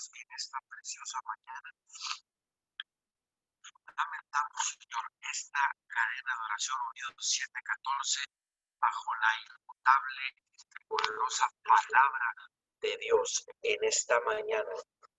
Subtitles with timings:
[0.00, 1.74] En esta preciosa mañana.
[3.98, 8.20] Lamentamos, Señor, esta cadena de oración unidos 714
[8.80, 10.22] bajo la inmutable
[10.56, 12.34] y poderosa palabra
[12.80, 14.72] de Dios en esta mañana.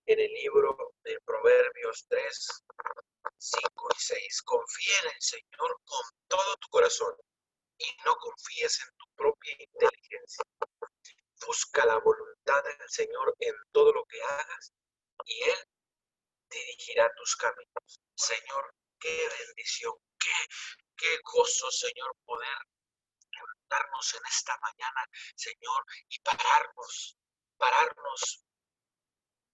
[0.07, 2.63] En el libro de Proverbios 3,
[3.37, 4.41] 5 y 6.
[4.41, 7.15] Confía en el Señor con todo tu corazón
[7.77, 10.43] y no confíes en tu propia inteligencia.
[11.45, 14.73] Busca la voluntad del Señor en todo lo que hagas
[15.26, 15.67] y Él
[16.50, 18.00] dirigirá tus caminos.
[18.16, 20.31] Señor, qué bendición, qué,
[20.98, 22.58] qué gozo, Señor, poder
[23.31, 27.17] levantarnos en esta mañana, Señor, y pararnos,
[27.58, 28.44] pararnos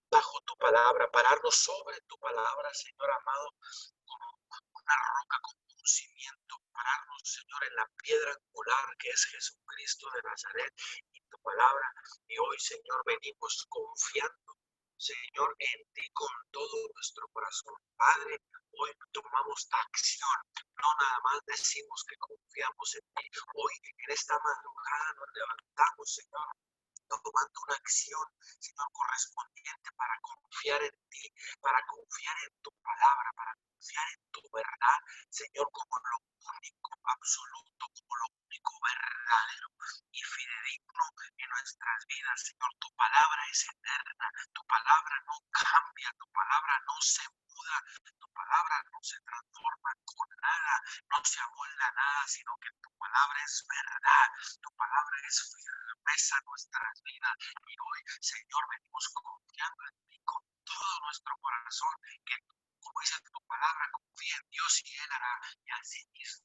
[0.10, 3.54] bajo tu palabra, pararnos sobre tu palabra, Señor amado,
[4.88, 10.22] una roca, como un cimiento, pararnos, Señor, en la piedra angular que es Jesucristo de
[10.23, 10.73] Nazaret
[11.12, 11.91] y tu palabra.
[12.27, 14.55] Y hoy, Señor, venimos confiando,
[14.96, 17.76] Señor, en ti con todo nuestro corazón.
[17.98, 18.40] Padre,
[18.80, 23.27] hoy tomamos acción, no nada más decimos que confiamos en ti.
[23.55, 26.48] Hoy, en esta madrugada, nos levantamos, Señor,
[27.08, 31.27] tomando una acción, Señor, correspondiente para confiar en ti,
[31.60, 37.86] para confiar en tu palabra, para confiar en tu verdad, Señor, como lo único absoluto,
[37.94, 39.68] como lo único verdadero
[40.12, 41.06] y fidedigno
[41.38, 42.72] en nuestras vidas, Señor.
[42.80, 47.78] Tu palabra es eterna, tu palabra no cambia, tu palabra no se muda,
[48.18, 50.82] tu palabra no se transforma con nada,
[51.14, 54.26] no se amolda nada, sino que tu palabra es verdad,
[54.62, 57.36] tu palabra es firmeza en nuestras vidas.
[57.68, 61.94] Y hoy, Señor, venimos confiando en ti con todo nuestro corazón,
[62.26, 62.36] que
[62.88, 63.57] como dice tu palabra,
[64.68, 66.44] mismo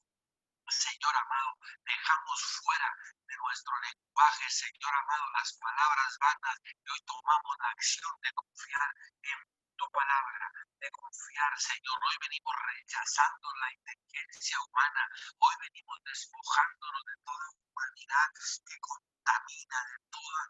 [0.69, 2.89] Señor amado, dejamos fuera
[3.27, 8.89] de nuestro lenguaje, Señor amado, las palabras vanas y hoy tomamos la acción de confiar
[9.23, 9.39] en
[9.75, 11.99] tu palabra, de confiar, Señor.
[11.99, 15.03] Hoy venimos rechazando la inteligencia humana,
[15.39, 18.27] hoy venimos despojándonos de toda humanidad
[18.65, 20.41] que contamina, de toda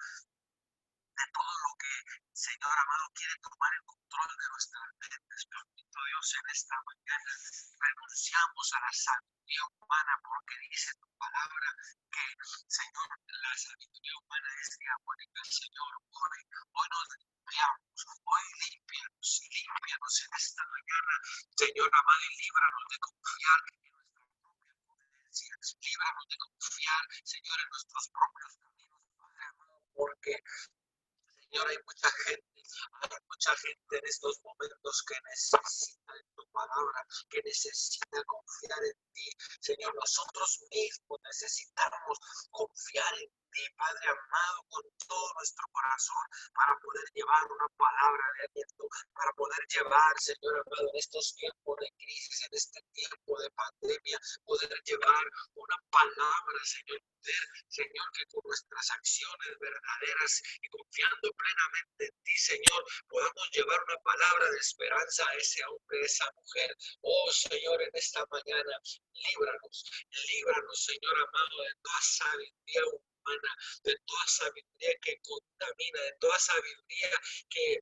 [1.14, 1.94] de todo lo que,
[2.34, 5.42] Señor amado, quiere tomar el control de nuestras mentes.
[5.50, 7.32] Bendito Dios, en esta mañana
[7.80, 11.70] renunciamos a la sabiduría humana porque dice tu palabra
[12.10, 12.26] que,
[12.68, 15.42] Señor, la sabiduría humana es diabólica.
[15.44, 16.40] Señor, hoy,
[16.74, 21.14] hoy nos limpiamos, hoy limpianos, limpianos en esta mañana.
[21.58, 25.54] Señor amado, y líbranos de confiar en nuestra propia potencia.
[25.62, 29.02] Líbranos de confiar, Señor, en nuestros propios caminos,
[29.94, 30.42] porque
[31.54, 32.64] Señor, hay mucha gente,
[33.02, 38.98] hay mucha gente en estos momentos que necesita de tu palabra, que necesita confiar en
[39.14, 39.30] ti.
[39.62, 42.18] Señor, nosotros mismos necesitamos
[42.50, 48.46] confiar en ti, Padre amado, con todo nuestro corazón, para poder llevar una palabra de
[48.50, 53.50] aliento, para poder llevar, Señor amado, en estos tiempos de crisis, en este tiempo de
[53.52, 55.24] pandemia, poder llevar
[55.56, 57.02] una palabra, Señor,
[57.70, 63.98] Señor, que con nuestras acciones verdaderas y confiando plenamente en ti, Señor, podamos llevar una
[64.04, 66.76] palabra de esperanza a ese hombre, a esa mujer.
[67.02, 68.76] Oh, Señor, en esta mañana,
[69.14, 73.13] líbranos, líbranos, Señor amado, de toda sabiduría humana,
[73.84, 77.10] de toda sabiduría que contamina, de toda sabiduría
[77.50, 77.80] que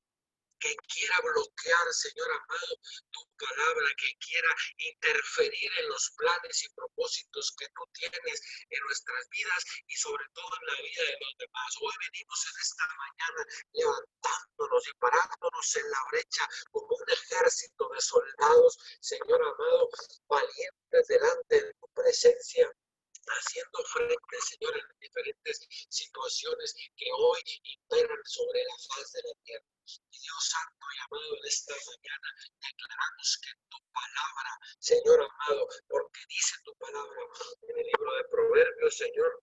[0.62, 2.78] que quiera bloquear, Señor amado,
[3.10, 4.48] tu palabra, que quiera
[4.78, 10.50] interferir en los planes y propósitos que tú tienes en nuestras vidas y sobre todo
[10.60, 11.70] en la vida de los demás.
[11.80, 13.42] Hoy venimos en esta mañana
[13.72, 19.90] levantándonos y parándonos en la brecha como un ejército de soldados, Señor amado,
[20.28, 22.72] valientes delante de tu presencia
[23.38, 29.66] haciendo frente, Señor, en diferentes situaciones que hoy imperan sobre la faz de la tierra.
[30.10, 32.28] Dios Santo y amado, en esta mañana
[32.60, 37.20] declaramos que tu palabra, Señor amado, porque dice tu palabra
[37.68, 39.42] en el libro de Proverbios, Señor,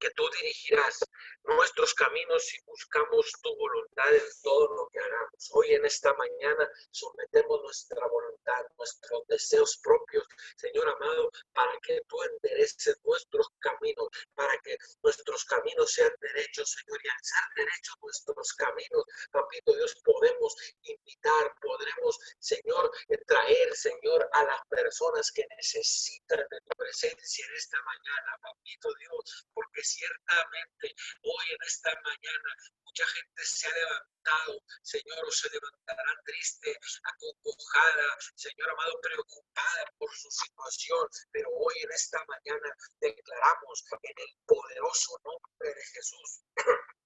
[0.00, 0.98] que tú dirigirás
[1.44, 5.50] nuestros caminos si buscamos tu voluntad en todo lo que hagamos.
[5.52, 10.26] Hoy en esta mañana sometemos nuestra voluntad, nuestros deseos propios,
[10.56, 17.00] Señor amado, para que tú endereces nuestros caminos, para que nuestros caminos sean derechos, Señor,
[17.04, 22.90] y al ser derechos nuestros caminos, papito Dios, podemos invitar, podremos, Señor,
[23.26, 29.46] traer, Señor, a las personas que necesitan de tu presencia en esta mañana, papito Dios,
[29.52, 32.50] porque ciertamente hoy en esta mañana
[32.84, 40.10] mucha gente se ha levantado, Señor, o se levantará triste, acongojada, Señor amado, preocupada por
[40.16, 46.40] su situación, pero hoy en esta mañana declaramos en el poderoso nombre de Jesús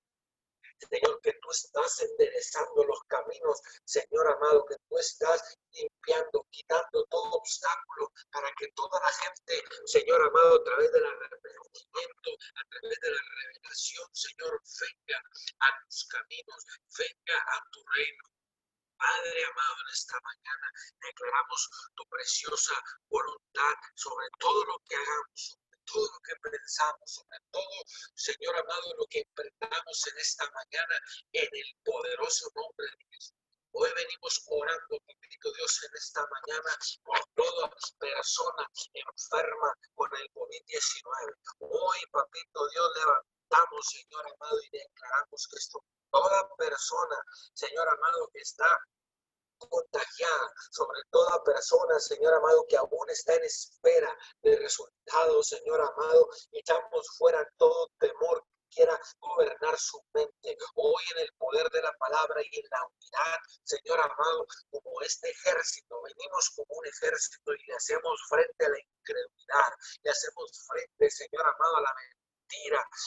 [0.90, 3.60] Señor, que tú estás enderezando los caminos.
[4.26, 5.58] Amado, que tú estás
[6.50, 12.64] quitando todo obstáculo para que toda la gente, Señor amado, a través del arrepentimiento, a
[12.68, 15.22] través de la revelación, Señor, venga
[15.60, 16.64] a tus caminos,
[16.98, 18.24] venga a tu reino.
[18.96, 22.74] Padre amado, en esta mañana declaramos tu preciosa
[23.08, 27.84] voluntad sobre todo lo que hagamos, todo lo que pensamos, sobre todo,
[28.14, 30.96] Señor amado, lo que emprendamos en esta mañana,
[31.32, 33.43] en el poderoso nombre de Jesús.
[33.76, 37.68] Hoy venimos orando, papito Dios, en esta mañana por toda
[37.98, 41.34] persona enferma con el COVID-19.
[41.58, 47.16] Hoy, papito Dios, levantamos, Señor amado, y declaramos que esto, toda persona,
[47.52, 48.78] Señor amado, que está
[49.58, 56.28] contagiada sobre toda persona, Señor amado, que aún está en espera de resultados, Señor amado.
[56.52, 60.56] Echamos fuera todo temor quiera gobernar su mente.
[60.74, 65.30] Hoy en el poder de la palabra y en la unidad, Señor amado, como este
[65.30, 69.72] ejército, venimos como un ejército y le hacemos frente a la incredulidad,
[70.02, 71.94] le hacemos frente, Señor amado, a la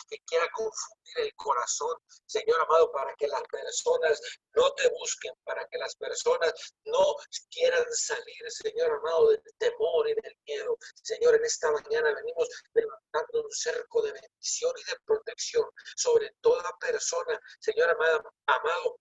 [0.09, 1.95] que quiera confundir el corazón,
[2.25, 4.19] Señor amado, para que las personas
[4.55, 6.53] no te busquen, para que las personas
[6.85, 7.15] no
[7.49, 10.77] quieran salir, Señor amado, del temor y del miedo.
[11.01, 16.77] Señor, en esta mañana venimos levantando un cerco de bendición y de protección sobre toda
[16.79, 18.99] persona, Señor amado, amado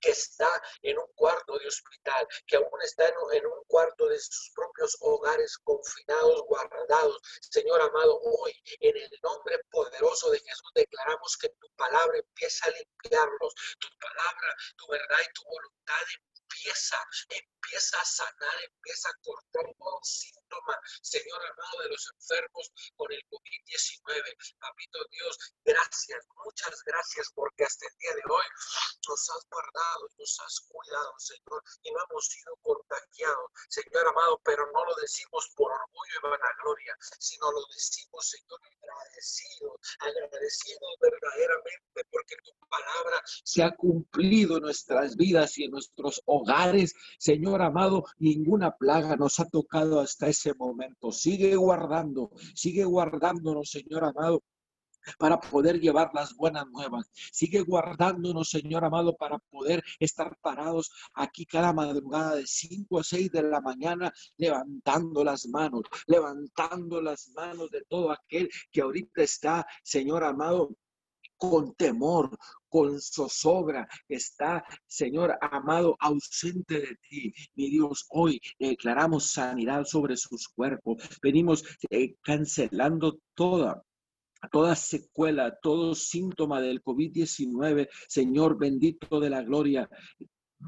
[0.00, 0.48] que está
[0.82, 5.58] en un cuarto de hospital, que aún está en un cuarto de sus propios hogares
[5.58, 7.20] confinados, guardados.
[7.50, 12.70] Señor amado, hoy en el nombre poderoso de Jesús declaramos que tu palabra empieza a
[12.70, 16.02] limpiarlos, tu palabra, tu verdad y tu voluntad
[16.44, 16.96] empieza,
[17.28, 19.74] empieza a sanar, empieza a cortar
[20.44, 24.36] síntoma, Señor amado, de los enfermos con el COVID-19.
[24.60, 28.44] Papito Dios, gracias, muchas gracias, porque hasta el día de hoy
[29.08, 34.70] nos has guardado, nos has cuidado, Señor, y no hemos sido contagiados, Señor amado, pero
[34.72, 42.36] no lo decimos por orgullo y vanagloria, sino lo decimos, Señor, agradecidos, agradecidos verdaderamente, porque
[42.44, 48.76] tu palabra se ha cumplido en nuestras vidas y en nuestros hogares, Señor amado, ninguna
[48.76, 51.10] plaga nos ha tocado hasta ese momento.
[51.12, 54.42] Sigue guardando, sigue guardándonos, Señor amado,
[55.18, 57.10] para poder llevar las buenas nuevas.
[57.32, 63.30] Sigue guardándonos, Señor amado, para poder estar parados aquí cada madrugada de 5 a 6
[63.30, 69.66] de la mañana, levantando las manos, levantando las manos de todo aquel que ahorita está,
[69.82, 70.70] Señor amado,
[71.50, 72.36] con temor,
[72.68, 77.34] con zozobra, está, Señor amado, ausente de ti.
[77.54, 81.02] Mi Dios, hoy declaramos sanidad sobre sus cuerpos.
[81.22, 83.82] Venimos eh, cancelando toda
[84.52, 89.88] toda secuela, todo síntoma del COVID-19, Señor bendito de la gloria,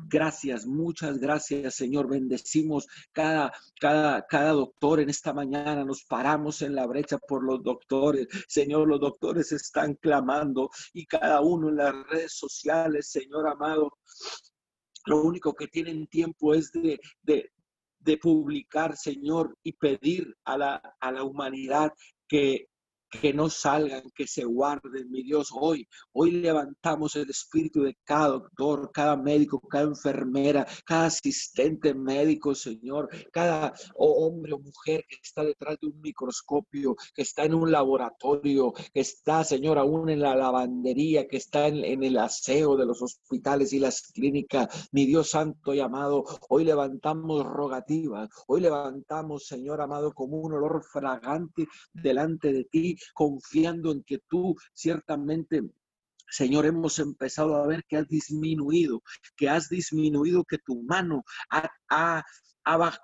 [0.04, 2.08] Gracias, muchas gracias, Señor.
[2.08, 5.84] Bendecimos cada, cada, cada doctor en esta mañana.
[5.84, 8.28] Nos paramos en la brecha por los doctores.
[8.46, 13.98] Señor, los doctores están clamando y cada uno en las redes sociales, Señor amado.
[15.06, 17.50] Lo único que tienen tiempo es de, de,
[18.00, 21.92] de publicar, Señor, y pedir a la, a la humanidad
[22.28, 22.69] que
[23.20, 25.48] que no salgan, que se guarden, mi Dios.
[25.52, 32.54] Hoy, hoy levantamos el espíritu de cada doctor, cada médico, cada enfermera, cada asistente médico,
[32.54, 37.70] Señor, cada hombre o mujer que está detrás de un microscopio, que está en un
[37.70, 43.02] laboratorio, que está, Señor, aún en la lavandería, que está en, el aseo de los
[43.02, 44.88] hospitales y las clínicas.
[44.92, 50.85] Mi Dios santo y amado, hoy levantamos rogativas, hoy levantamos, Señor amado, como un olor
[50.85, 55.62] fragante delante de ti confiando en que tú ciertamente
[56.28, 59.02] Señor, hemos empezado a ver que has disminuido,
[59.36, 62.25] que has disminuido, que tu mano ha, ha,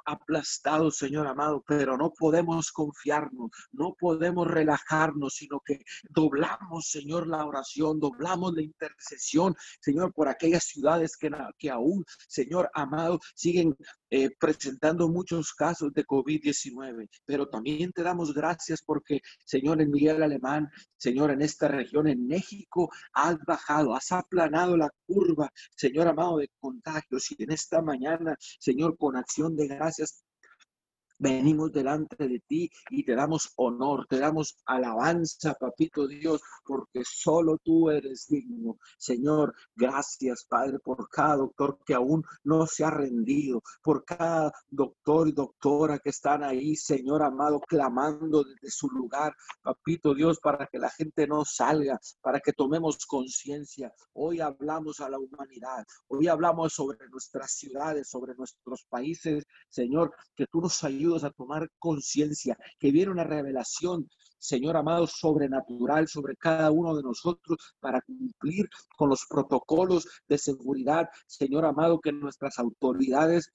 [0.07, 7.47] aplastado, Señor amado, pero no podemos confiarnos, no podemos relajarnos, sino que doblamos, Señor, la
[7.47, 13.77] oración, doblamos la intercesión, Señor, por aquellas ciudades que, que aún, Señor amado, siguen
[14.15, 20.23] eh, presentando muchos casos de COVID-19, pero también te damos gracias porque, Señor, en Miguel
[20.23, 26.37] Alemán, Señor, en esta región, en México, has bajado, has aplanado la curva, Señor amado,
[26.37, 27.31] de contagios.
[27.31, 30.23] Y en esta mañana, Señor, con acción de gracias
[31.23, 37.59] Venimos delante de ti y te damos honor, te damos alabanza, papito Dios, porque solo
[37.59, 38.77] tú eres digno.
[38.99, 45.29] Señor, gracias, Padre, por cada doctor que aún no se ha rendido, por cada doctor
[45.29, 50.81] y doctora que están ahí, Señor amado, clamando desde su lugar, papito Dios, para que
[50.81, 53.95] la gente no salga, para que tomemos conciencia.
[54.15, 60.49] Hoy hablamos a la humanidad, hoy hablamos sobre nuestras ciudades, sobre nuestros países, Señor, que
[60.49, 66.71] tú nos ayudes a tomar conciencia, que viene una revelación, Señor amado, sobrenatural sobre cada
[66.71, 73.53] uno de nosotros para cumplir con los protocolos de seguridad, Señor amado, que nuestras autoridades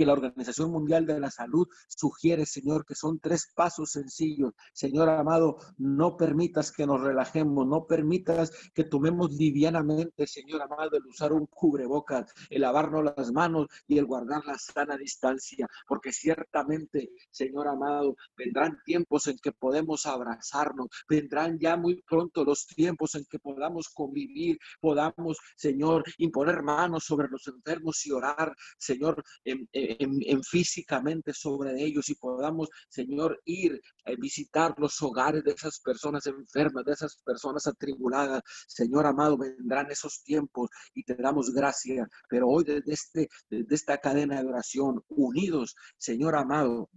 [0.00, 4.54] que la Organización Mundial de la Salud sugiere, Señor, que son tres pasos sencillos.
[4.72, 11.04] Señor amado, no permitas que nos relajemos, no permitas que tomemos livianamente, Señor amado, el
[11.04, 17.10] usar un cubrebocas, el lavarnos las manos y el guardar la sana distancia, porque ciertamente,
[17.30, 23.26] Señor amado, vendrán tiempos en que podemos abrazarnos, vendrán ya muy pronto los tiempos en
[23.26, 29.89] que podamos convivir, podamos, Señor, imponer manos sobre los enfermos y orar, Señor, en, en,
[30.42, 36.84] físicamente sobre ellos y podamos, Señor, ir a visitar los hogares de esas personas enfermas,
[36.84, 38.42] de esas personas atribuladas.
[38.66, 42.08] Señor amado, vendrán esos tiempos y te damos gracias.
[42.28, 46.90] Pero hoy desde, este, desde esta cadena de oración, unidos, Señor amado,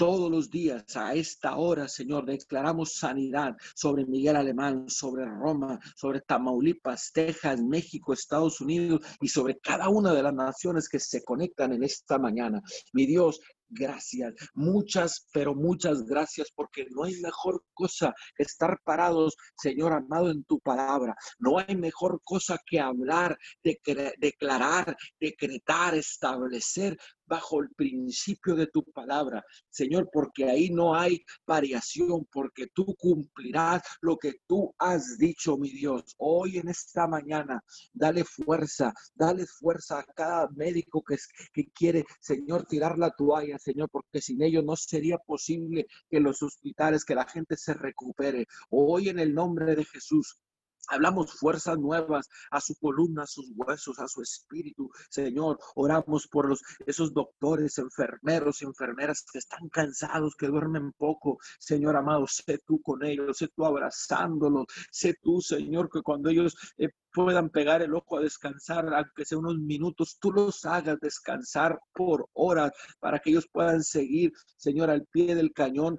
[0.00, 6.22] todos los días a esta hora, Señor, declaramos sanidad sobre Miguel Alemán, sobre Roma, sobre
[6.22, 11.74] Tamaulipas, Texas, México, Estados Unidos y sobre cada una de las naciones que se conectan
[11.74, 12.62] en esta mañana.
[12.94, 14.34] Mi Dios, gracias.
[14.54, 20.44] Muchas, pero muchas gracias porque no hay mejor cosa que estar parados, Señor amado, en
[20.44, 21.14] tu palabra.
[21.38, 26.98] No hay mejor cosa que hablar, declarar, decretar, establecer
[27.30, 33.82] bajo el principio de tu palabra, Señor, porque ahí no hay variación, porque tú cumplirás
[34.00, 36.02] lo que tú has dicho, mi Dios.
[36.18, 41.16] Hoy en esta mañana, dale fuerza, dale fuerza a cada médico que,
[41.54, 46.42] que quiere, Señor, tirar la toalla, Señor, porque sin ello no sería posible que los
[46.42, 48.46] hospitales, que la gente se recupere.
[48.70, 50.40] Hoy en el nombre de Jesús,
[50.88, 54.90] Hablamos fuerzas nuevas a su columna, a sus huesos, a su espíritu.
[55.10, 61.38] Señor, oramos por los, esos doctores, enfermeros enfermeras que están cansados, que duermen poco.
[61.58, 64.66] Señor amado, sé tú con ellos, sé tú abrazándolos.
[64.90, 69.38] Sé tú, Señor, que cuando ellos eh, puedan pegar el ojo a descansar, aunque sea
[69.38, 75.06] unos minutos, tú los hagas descansar por horas para que ellos puedan seguir, Señor, al
[75.06, 75.98] pie del cañón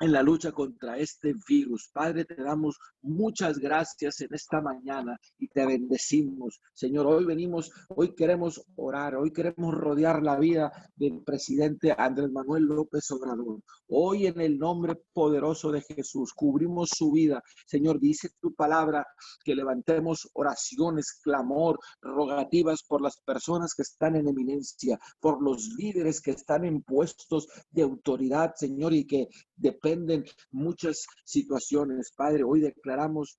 [0.00, 1.90] en la lucha contra este virus.
[1.92, 6.60] Padre, te damos muchas gracias en esta mañana y te bendecimos.
[6.72, 12.64] Señor, hoy venimos, hoy queremos orar, hoy queremos rodear la vida del presidente Andrés Manuel
[12.64, 13.60] López Obrador.
[13.88, 17.42] Hoy en el nombre poderoso de Jesús, cubrimos su vida.
[17.66, 19.06] Señor, dice tu palabra
[19.44, 26.22] que levantemos oraciones, clamor, rogativas por las personas que están en eminencia, por los líderes
[26.22, 29.28] que están en puestos de autoridad, Señor, y que
[29.60, 32.12] dependen muchas situaciones.
[32.16, 33.38] Padre, hoy declaramos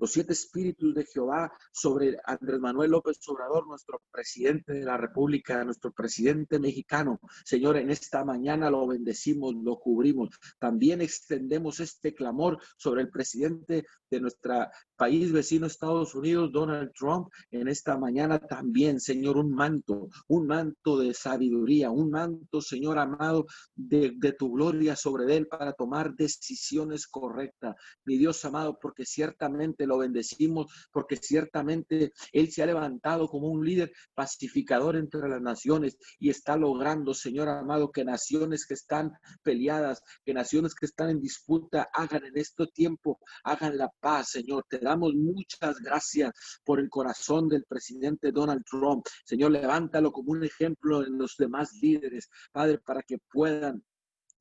[0.00, 5.64] los siete espíritus de Jehová sobre Andrés Manuel López Obrador, nuestro presidente de la República,
[5.64, 7.20] nuestro presidente mexicano.
[7.44, 10.30] Señor, en esta mañana lo bendecimos, lo cubrimos.
[10.58, 17.28] También extendemos este clamor sobre el presidente de nuestro país vecino Estados Unidos, Donald Trump,
[17.50, 23.46] en esta mañana también, Señor, un manto, un manto de sabiduría, un manto, Señor amado,
[23.74, 27.76] de, tu gloria sobre él para tomar decisiones correctas.
[28.04, 33.64] Mi Dios amado, porque ciertamente lo bendecimos, porque ciertamente Él se ha levantado como un
[33.64, 39.12] líder pacificador entre las naciones y está logrando, Señor amado, que naciones que están
[39.42, 44.64] peleadas, que naciones que están en disputa, hagan en este tiempo, hagan la paz, Señor.
[44.68, 46.32] Te damos muchas gracias
[46.64, 49.06] por el corazón del presidente Donald Trump.
[49.24, 53.82] Señor, levántalo como un ejemplo en los demás líderes, Padre, para que puedan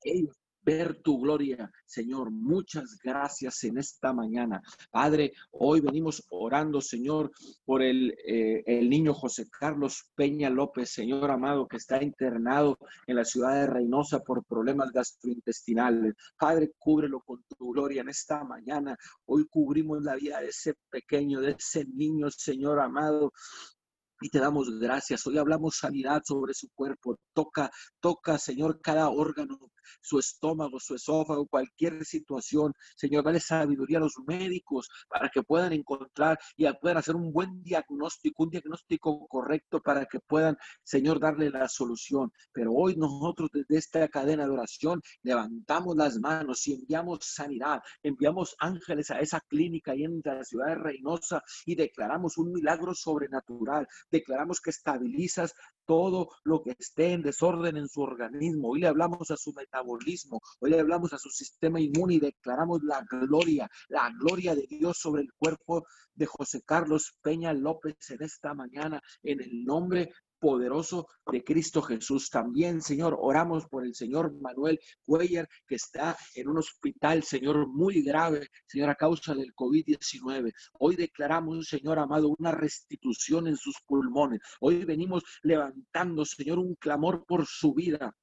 [0.04, 1.72] ellos ver tu gloria.
[1.86, 4.62] Señor, muchas gracias en esta mañana.
[4.92, 7.32] Padre, hoy venimos orando, Señor,
[7.66, 12.78] por el, eh, el niño José Carlos Peña López, Señor amado, que está internado
[13.08, 16.14] en la ciudad de Reynosa por problemas gastrointestinales.
[16.38, 18.98] Padre, cúbrelo con tu gloria en esta mañana.
[19.26, 23.32] Hoy cubrimos la vida de ese pequeño, de ese niño, Señor amado
[24.24, 25.28] y te damos gracias.
[25.28, 27.18] Hoy hablamos sanidad sobre su cuerpo.
[27.34, 29.60] Toca, toca, Señor, cada órgano,
[30.02, 32.74] su estómago, su esófago, cualquier situación.
[32.96, 37.62] Señor, dale sabiduría a los médicos para que puedan encontrar y puedan hacer un buen
[37.64, 42.32] diagnóstico, un diagnóstico correcto para que puedan, Señor, darle la solución.
[42.54, 48.56] Pero hoy nosotros desde esta cadena de oración levantamos las manos y enviamos sanidad, enviamos
[48.60, 53.86] ángeles a esa clínica ahí en la ciudad de Reynosa y declaramos un milagro sobrenatural
[54.14, 55.54] declaramos que estabilizas
[55.86, 58.70] todo lo que esté en desorden en su organismo.
[58.70, 62.82] Hoy le hablamos a su metabolismo, hoy le hablamos a su sistema inmune y declaramos
[62.84, 68.22] la gloria, la gloria de Dios sobre el cuerpo de José Carlos Peña López en
[68.22, 72.30] esta mañana, en el nombre poderoso de Cristo Jesús.
[72.30, 78.02] También, Señor, oramos por el Señor Manuel Cuellar, que está en un hospital, Señor, muy
[78.02, 80.52] grave, Señor, a causa del COVID-19.
[80.80, 84.42] Hoy declaramos, Señor amado, una restitución en sus pulmones.
[84.60, 88.14] Hoy venimos levantando, Señor, un clamor por su vida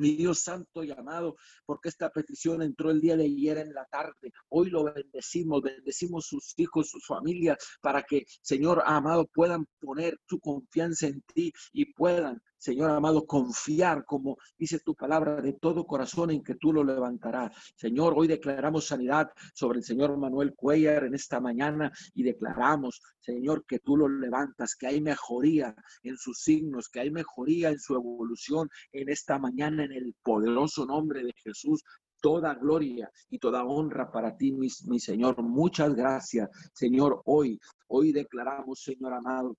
[0.00, 3.84] mi Dios santo y amado, porque esta petición entró el día de ayer en la
[3.86, 4.32] tarde.
[4.48, 10.40] Hoy lo bendecimos, bendecimos sus hijos, sus familias, para que, Señor amado, puedan poner su
[10.40, 16.30] confianza en ti y puedan Señor amado, confiar, como dice tu palabra, de todo corazón
[16.30, 17.56] en que tú lo levantarás.
[17.74, 23.64] Señor, hoy declaramos sanidad sobre el Señor Manuel Cuellar en esta mañana y declaramos, Señor,
[23.64, 27.94] que tú lo levantas, que hay mejoría en sus signos, que hay mejoría en su
[27.94, 31.82] evolución en esta mañana en el poderoso nombre de Jesús
[32.20, 35.42] toda gloria y toda honra para ti, mi, mi, Señor.
[35.42, 37.22] Muchas gracias, Señor.
[37.24, 39.56] Hoy, hoy declaramos, Señor amado,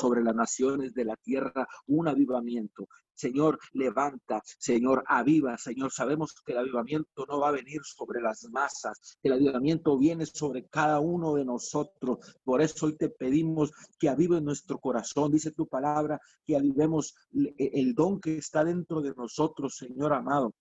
[0.00, 2.88] sobre las naciones de la tierra un avivamiento.
[3.14, 5.90] Señor, levanta, Señor, aviva, Señor.
[5.90, 10.66] Sabemos que el avivamiento no va a venir sobre las masas, el avivamiento viene sobre
[10.68, 12.18] cada uno de nosotros.
[12.44, 15.32] Por eso hoy te pedimos que avive nuestro corazón.
[15.32, 17.16] Dice tu palabra, que avivemos
[17.56, 20.54] el don que está dentro de nosotros, Señor amado.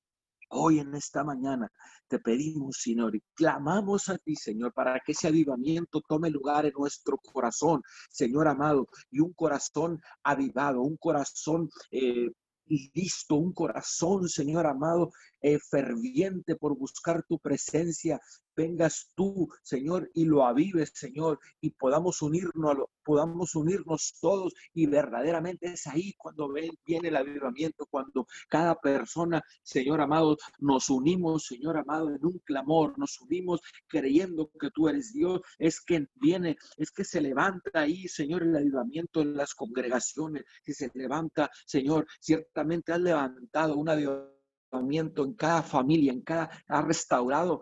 [0.50, 1.70] Hoy en esta mañana
[2.08, 6.74] te pedimos, Señor, y clamamos a ti, Señor, para que ese avivamiento tome lugar en
[6.78, 12.30] nuestro corazón, Señor amado, y un corazón avivado, un corazón eh,
[12.94, 15.12] listo, un corazón, Señor amado,
[15.42, 18.20] eh, ferviente por buscar tu presencia,
[18.58, 25.68] vengas tú, Señor, y lo avives, Señor, y podamos unirnos, podamos unirnos todos y verdaderamente
[25.68, 26.50] es ahí cuando
[26.86, 32.98] viene el avivamiento, cuando cada persona, Señor amado, nos unimos, Señor amado, en un clamor,
[32.98, 38.08] nos unimos creyendo que tú eres Dios, es que viene, es que se levanta ahí,
[38.08, 45.24] Señor, el avivamiento en las congregaciones, que se levanta, Señor, ciertamente has levantado un avivamiento
[45.24, 47.62] en cada familia, en cada, ha restaurado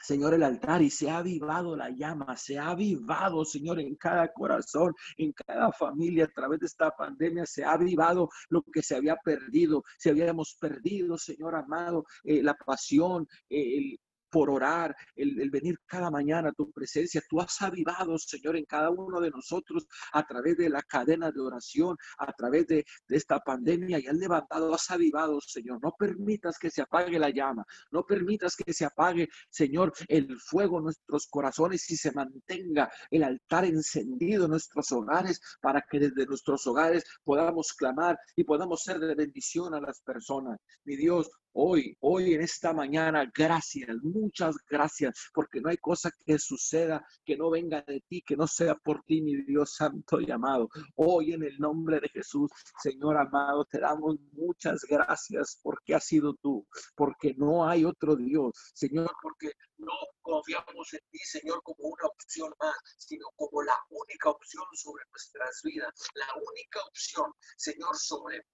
[0.00, 4.32] Señor, el altar y se ha avivado la llama, se ha avivado, Señor, en cada
[4.32, 8.96] corazón, en cada familia a través de esta pandemia, se ha avivado lo que se
[8.96, 15.50] había perdido, se habíamos perdido, Señor amado, eh, la pasión, eh, el, por orar, el,
[15.50, 17.22] venir cada mañana a tu presencia.
[17.28, 21.40] Tú has avivado, Señor, en cada uno de nosotros a través de la cadena de
[21.40, 25.80] oración, a través de, de esta pandemia y has levantado, has avivado, Señor.
[25.82, 30.78] No permitas que se apague la llama, no permitas que se apague, Señor, el fuego
[30.78, 36.26] en nuestros corazones y se mantenga el altar encendido en nuestros hogares para que desde
[36.26, 40.58] nuestros hogares podamos clamar y podamos ser de bendición a las personas.
[40.84, 46.38] Mi Dios, Hoy, hoy en esta mañana, gracias, muchas gracias, porque no hay cosa que
[46.38, 50.30] suceda que no venga de ti, que no sea por ti, mi Dios santo y
[50.30, 50.68] amado.
[50.94, 56.34] Hoy en el nombre de Jesús, Señor amado, te damos muchas gracias porque has sido
[56.34, 62.06] tú, porque no hay otro Dios, Señor, porque no confiamos en ti, Señor, como una
[62.06, 68.44] opción más, sino como la única opción sobre nuestras vidas, la única opción, Señor, sobre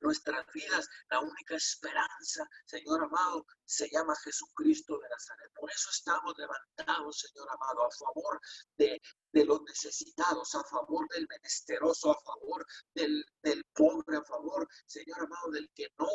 [0.00, 5.50] nuestras vidas, la única esperanza, Señor amado, se llama Jesucristo de Nazaret.
[5.54, 8.40] Por eso estamos levantados, Señor amado, a favor
[8.76, 9.00] de,
[9.32, 15.50] los necesitados, a favor del menesteroso, a favor del, del pobre, a favor, Señor amado,
[15.50, 16.08] del que no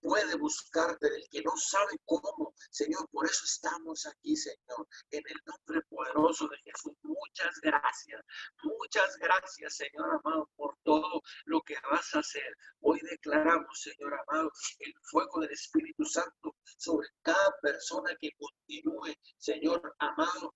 [0.00, 2.54] puede buscarte, del que no sabe cómo.
[2.70, 6.92] Señor, por eso estamos aquí, Señor, en el nombre poderoso de Jesús.
[7.02, 8.22] Muchas gracias,
[8.62, 12.56] muchas gracias, Señor amado, por todo lo que vas a hacer.
[12.80, 19.94] Hoy declaramos, Señor amado, el fuego del Espíritu Santo sobre cada persona que continúe, Señor
[19.98, 20.54] amado,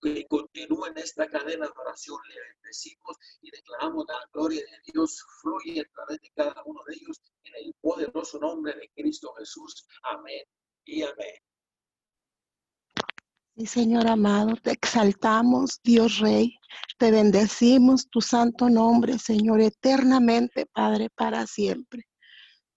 [0.00, 2.18] que continúe en esta cadena de oración.
[2.28, 6.94] Le bendecimos y declaramos la gloria de Dios fluye a través de cada uno de
[6.94, 9.86] ellos en el poderoso nombre de Cristo Jesús.
[10.02, 10.44] Amén
[10.84, 11.34] y amén.
[13.60, 16.56] Y Señor amado, te exaltamos, Dios Rey,
[16.96, 22.04] te bendecimos tu santo nombre, Señor, eternamente, Padre, para siempre.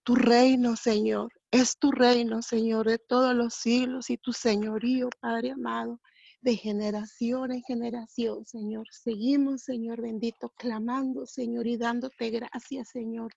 [0.04, 5.52] Tu reino, Señor, es tu reino, Señor, de todos los siglos y tu señorío, Padre
[5.52, 6.00] amado,
[6.42, 8.88] de generación en generación, Señor.
[8.92, 13.32] Seguimos, Señor bendito, clamando, Señor, y dándote gracias, Señor.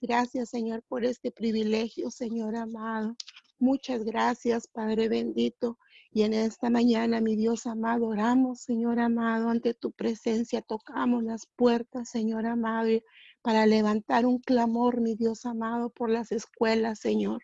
[0.00, 3.16] Gracias, Señor, por este privilegio, Señor amado.
[3.58, 5.78] Muchas gracias, Padre bendito.
[6.10, 11.46] Y en esta mañana, mi Dios amado, oramos, Señor amado, ante tu presencia, tocamos las
[11.54, 13.02] puertas, Señor amado,
[13.42, 17.42] para levantar un clamor, mi Dios amado, por las escuelas, Señor.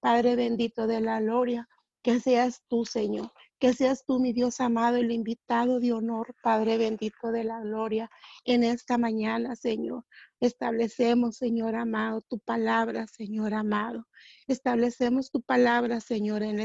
[0.00, 1.68] Padre bendito de la gloria,
[2.02, 6.78] que seas tú, Señor, que seas tú, mi Dios amado, el invitado de honor, Padre
[6.78, 8.10] bendito de la gloria,
[8.46, 10.06] en esta mañana, Señor.
[10.40, 14.06] Establecemos, Señor amado, tu palabra, Señor amado.
[14.48, 16.56] Establecemos tu palabra, Señor, en,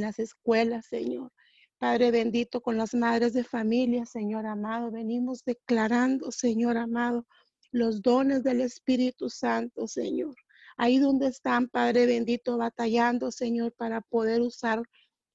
[0.00, 1.32] las escuelas, Señor.
[1.78, 7.26] Padre bendito, con las madres de familia, Señor amado, venimos declarando, Señor amado,
[7.72, 10.36] los dones del Espíritu Santo, Señor.
[10.76, 14.82] Ahí donde están, Padre bendito, batallando, Señor, para poder usar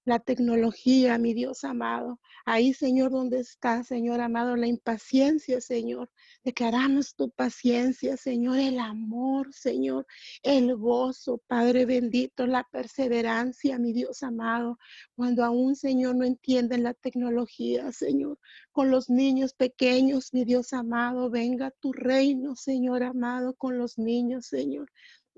[0.10, 2.20] la tecnología, mi Dios amado.
[2.44, 6.10] Ahí, Señor, donde está, Señor amado, la impaciencia, Señor.
[6.44, 10.08] Declaramos tu paciencia, Señor, el amor, Señor,
[10.42, 14.80] el gozo, Padre bendito, la perseverancia, mi Dios amado.
[15.16, 18.40] Cuando aún, Señor, no entienden la tecnología, Señor.
[18.72, 24.48] Con los niños pequeños, mi Dios amado, venga tu reino, Señor amado, con los niños,
[24.48, 24.90] Señor.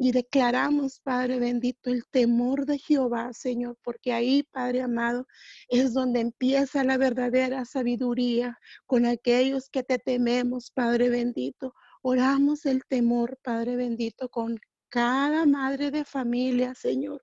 [0.04, 5.28] Y declaramos, Padre bendito, el temor de Jehová, Señor, porque ahí, Padre amado,
[5.70, 11.76] es donde empieza la verdadera sabiduría con aquellos que te tememos, Padre bendito.
[12.02, 14.60] Oramos el temor, Padre bendito, con
[14.90, 17.22] cada madre de familia, Señor,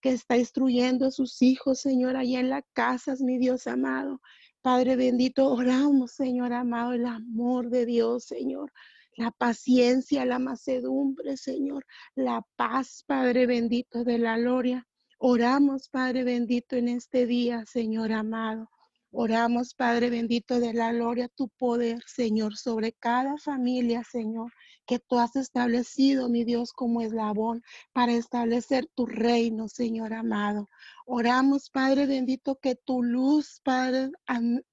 [0.00, 4.20] que está instruyendo a sus hijos, Señor, allá en las casas, mi Dios amado.
[4.62, 8.72] Padre bendito, oramos, Señor amado, el amor de Dios, Señor
[9.16, 14.86] la paciencia, la macedumbre, Señor, la paz, Padre bendito de la gloria.
[15.18, 18.68] Oramos, Padre bendito, en este día, Señor amado.
[19.10, 24.52] Oramos, Padre bendito de la gloria, tu poder, Señor, sobre cada familia, Señor,
[24.86, 27.62] que tú has establecido, mi Dios, como eslabón
[27.94, 30.68] para establecer tu reino, Señor amado.
[31.06, 34.10] Oramos, Padre bendito, que tu luz, Padre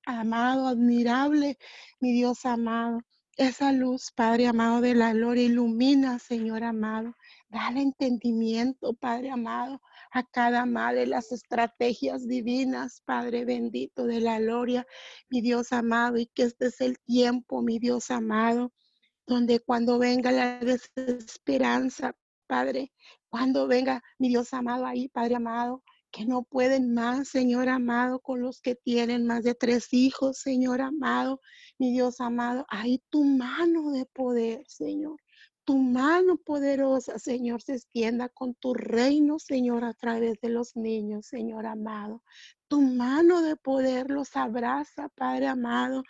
[0.06, 1.58] amado, admirable,
[2.02, 3.00] mi Dios amado,
[3.38, 7.16] esa luz, Padre amado de la gloria, ilumina, Señor amado.
[7.50, 14.86] Dale entendimiento, Padre amado, a cada madre las estrategias divinas, Padre bendito de la gloria,
[15.30, 18.72] mi Dios amado, y que este es el tiempo, mi Dios amado,
[19.26, 22.16] donde cuando venga la desesperanza,
[22.48, 22.92] Padre,
[23.30, 28.40] cuando venga mi Dios amado ahí, Padre amado, que no pueden más, Señor amado, con
[28.40, 31.42] los que tienen más de tres hijos, Señor amado,
[31.80, 35.18] mi Dios amado, hay tu mano de poder, Señor.
[35.66, 41.26] Tu mano poderosa, Señor, se extienda con tu reino, Señor, a través de los niños,
[41.28, 42.22] Señor amado.
[42.68, 46.04] Tu mano de poder los abraza, Padre amado,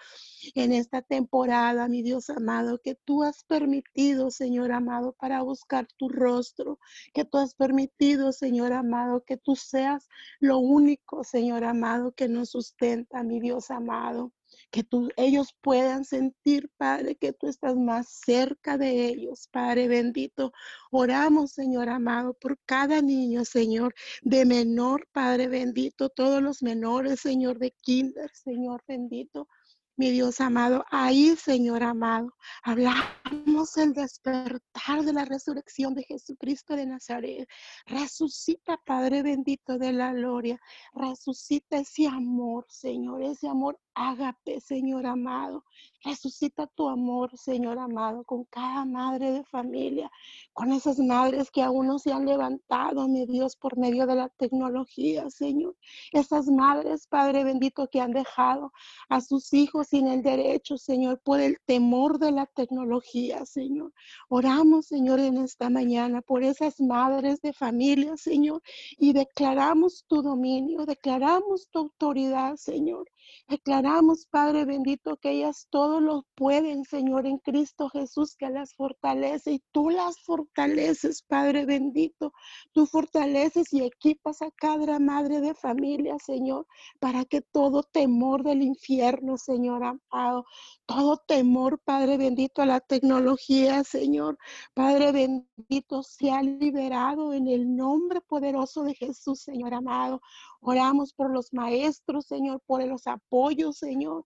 [0.55, 6.09] en esta temporada, mi Dios amado, que tú has permitido, Señor amado, para buscar tu
[6.09, 6.79] rostro,
[7.13, 12.49] que tú has permitido, Señor amado, que tú seas lo único, Señor amado, que nos
[12.49, 14.31] sustenta, mi Dios amado
[14.73, 20.51] que tú, ellos puedan sentir, Padre, que tú estás más cerca de ellos, Padre bendito.
[20.89, 27.59] Oramos, Señor amado, por cada niño, Señor, de menor, Padre bendito, todos los menores, Señor,
[27.59, 29.47] de kinder, Señor bendito
[29.95, 30.83] mi Dios amado.
[30.89, 37.47] Ahí, Señor amado, hablamos el despertar de la resurrección de Jesucristo de Nazaret.
[37.85, 40.59] Resucita, Padre bendito de la gloria.
[40.93, 45.63] Resucita ese amor, Señor, ese amor ágape, Señor amado.
[46.03, 50.11] Resucita tu amor, Señor amado, con cada madre de familia,
[50.51, 54.29] con esas madres que aún no se han levantado, mi Dios, por medio de la
[54.29, 55.75] tecnología, Señor.
[56.11, 58.73] Esas madres, Padre bendito, que han dejado
[59.07, 63.93] a sus hijos sin el derecho, Señor, por el temor de la tecnología, Señor.
[64.29, 68.61] Oramos, Señor, en esta mañana por esas madres de familia, Señor,
[68.97, 73.07] y declaramos tu dominio, declaramos tu autoridad, Señor.
[73.47, 79.51] Declaramos, Padre bendito, que ellas todo lo pueden, Señor, en Cristo Jesús, que las fortalece
[79.53, 82.33] y tú las fortaleces, Padre bendito.
[82.71, 86.67] Tú fortaleces y equipas a cada madre de familia, Señor,
[86.99, 90.45] para que todo temor del infierno, Señor amado,
[90.85, 94.37] todo temor, Padre bendito, a la tecnología, Señor,
[94.73, 100.21] Padre bendito, sea liberado en el nombre poderoso de Jesús, Señor amado.
[100.65, 104.25] Oramos por los maestros, Señor, por los apoyos, Señor.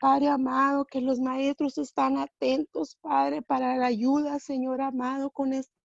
[0.00, 5.77] Padre amado, que los maestros están atentos, Padre, para la ayuda, Señor amado, con estas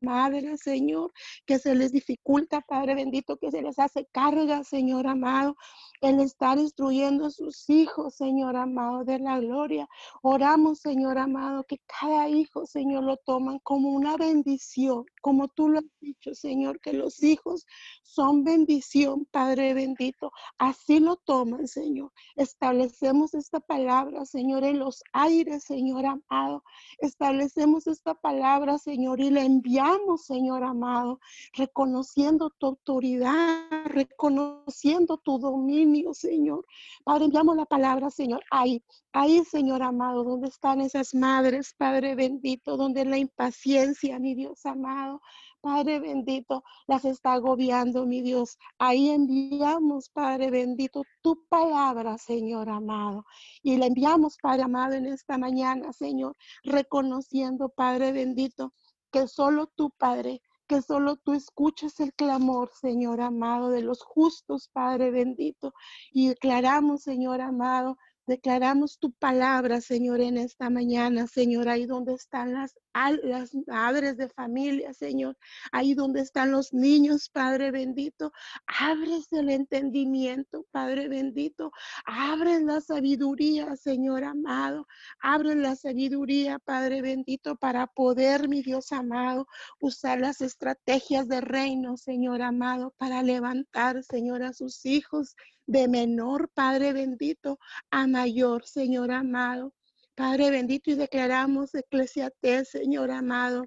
[0.00, 1.12] madres, Señor,
[1.46, 5.56] que se les dificulta, Padre bendito, que se les hace carga, Señor amado,
[6.00, 9.88] el estar instruyendo a sus hijos, Señor amado, de la gloria.
[10.22, 15.78] Oramos, Señor amado, que cada hijo, Señor, lo toman como una bendición, como tú lo
[15.78, 17.66] has dicho, Señor, que los hijos
[18.02, 20.32] son bendición, Padre bendito.
[20.58, 22.12] Así lo toman, Señor.
[22.36, 26.64] Establecemos esta palabra, Señor, en los aires, Señor amado.
[26.98, 31.18] Establecemos esta palabra, Señor, y la enviamos, Señor amado,
[31.54, 36.66] reconociendo tu autoridad, reconociendo tu dominio Señor.
[37.04, 42.76] Padre, enviamos la palabra, Señor, ahí, ahí, Señor amado, donde están esas madres, Padre bendito,
[42.76, 45.20] donde la impaciencia, mi Dios amado,
[45.62, 48.58] Padre bendito, las está agobiando, mi Dios.
[48.78, 53.24] Ahí enviamos, Padre bendito, tu palabra, Señor amado.
[53.62, 58.72] Y la enviamos, Padre amado, en esta mañana, Señor, reconociendo, Padre bendito,
[59.12, 64.70] que solo tu Padre que solo tú escuches el clamor, Señor amado, de los justos,
[64.72, 65.74] Padre bendito.
[66.10, 72.54] Y declaramos, Señor amado, declaramos tu palabra, Señor, en esta mañana, Señor, ahí donde están
[72.54, 75.36] las las madres de familia, Señor,
[75.72, 78.32] ahí donde están los niños, Padre bendito,
[78.66, 81.72] abres el entendimiento, Padre bendito,
[82.04, 84.86] abres la sabiduría, Señor amado,
[85.20, 89.46] abres la sabiduría, Padre bendito, para poder, mi Dios amado,
[89.80, 95.34] usar las estrategias de reino, Señor amado, para levantar, Señor, a sus hijos
[95.66, 97.58] de menor, Padre bendito,
[97.90, 99.72] a mayor, Señor amado.
[100.14, 103.64] Padre bendito, y declaramos Eclesiastés, Señor amado.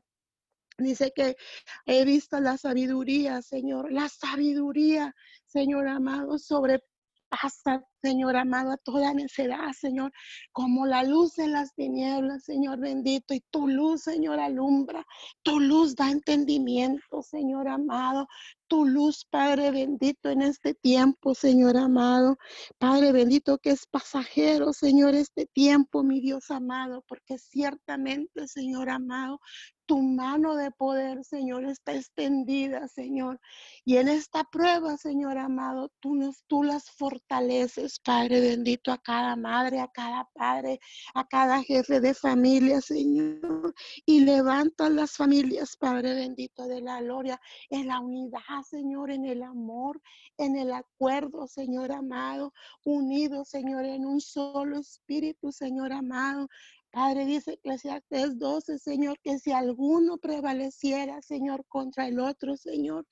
[0.78, 1.36] Dice que
[1.86, 9.72] he visto la sabiduría, Señor, la sabiduría, Señor amado, sobrepasa, Señor amado, a toda necedad,
[9.72, 10.12] Señor,
[10.52, 15.06] como la luz de las tinieblas, Señor bendito, y tu luz, Señor, alumbra,
[15.44, 18.28] tu luz da entendimiento, Señor amado,
[18.68, 22.38] tu luz, Padre bendito, en este tiempo, Señor amado,
[22.78, 29.40] Padre bendito, que es pasajero, Señor, este tiempo, mi Dios amado, porque ciertamente, Señor amado,
[29.86, 33.40] tu mano de poder, Señor, está extendida, Señor.
[33.84, 39.36] Y en esta prueba, Señor amado, tú, nos, tú las fortaleces, Padre bendito, a cada
[39.36, 40.80] madre, a cada padre,
[41.14, 43.74] a cada jefe de familia, Señor.
[44.06, 49.44] Y levanta las familias, Padre bendito, de la gloria, en la unidad, Señor, en el
[49.44, 50.02] amor,
[50.38, 56.48] en el acuerdo, Señor amado, unidos, Señor, en un solo espíritu, Señor amado.
[56.92, 63.06] Padre, dice Eclesiastes 12, Señor, que si alguno prevaleciera, Señor, contra el otro, Señor,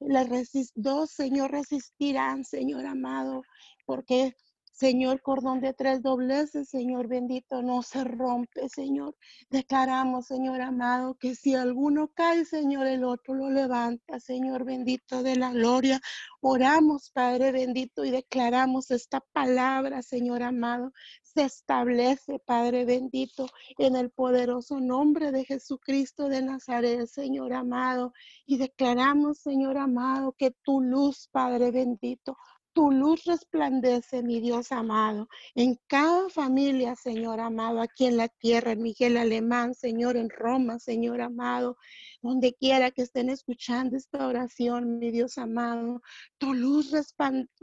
[0.00, 0.26] le
[0.74, 3.42] dos, Señor, resistirán, Señor amado
[3.86, 4.34] porque
[4.76, 9.16] Señor, cordón de tres dobleces, Señor bendito, no se rompe, Señor.
[9.48, 15.36] Declaramos, Señor amado, que si alguno cae, Señor, el otro lo levanta, Señor bendito de
[15.36, 15.98] la gloria.
[16.42, 24.10] Oramos, Padre bendito, y declaramos esta palabra, Señor amado, se establece, Padre bendito, en el
[24.10, 28.12] poderoso nombre de Jesucristo de Nazaret, Señor amado.
[28.44, 32.36] Y declaramos, Señor amado, que tu luz, Padre bendito,
[32.76, 38.72] tu luz resplandece, mi Dios amado, en cada familia, Señor amado, aquí en la tierra,
[38.72, 41.78] en Miguel Alemán, Señor, en Roma, Señor amado,
[42.26, 46.02] donde quiera que estén escuchando esta oración, mi Dios amado,
[46.38, 46.92] tu luz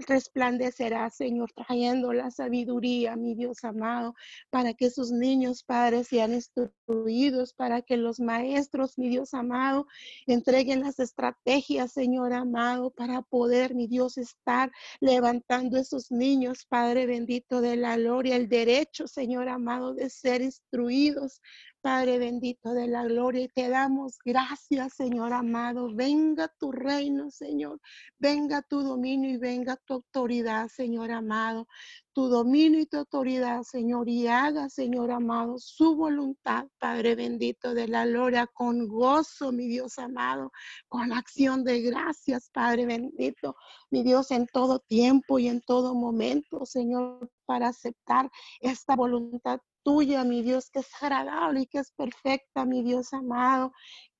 [0.08, 4.16] resplandecerá, Señor, trayendo la sabiduría, mi Dios amado,
[4.50, 9.88] para que sus niños, padres, sean instruidos, para que los maestros, mi Dios amado,
[10.26, 17.62] entreguen las estrategias, Señor amado, para poder, mi Dios, estar levantando esos niños, Padre bendito
[17.62, 21.42] de la gloria, el derecho, Señor amado, de ser instruidos,
[21.84, 25.94] Padre bendito de la gloria, y te damos gracias, Señor amado.
[25.94, 27.82] Venga tu reino, Señor.
[28.18, 31.68] Venga tu dominio y venga tu autoridad, Señor amado.
[32.14, 37.90] Tu dominio y tu autoridad, Señor, y haga, Señor amado, su voluntad, Padre bendito de
[37.90, 40.54] la gloria, con gozo, mi Dios amado,
[40.88, 43.58] con acción de gracias, Padre bendito,
[43.90, 50.24] mi Dios, en todo tiempo y en todo momento, Señor, para aceptar esta voluntad tuya,
[50.24, 53.74] mi Dios, que es agradable y que es perfecta, mi Dios amado.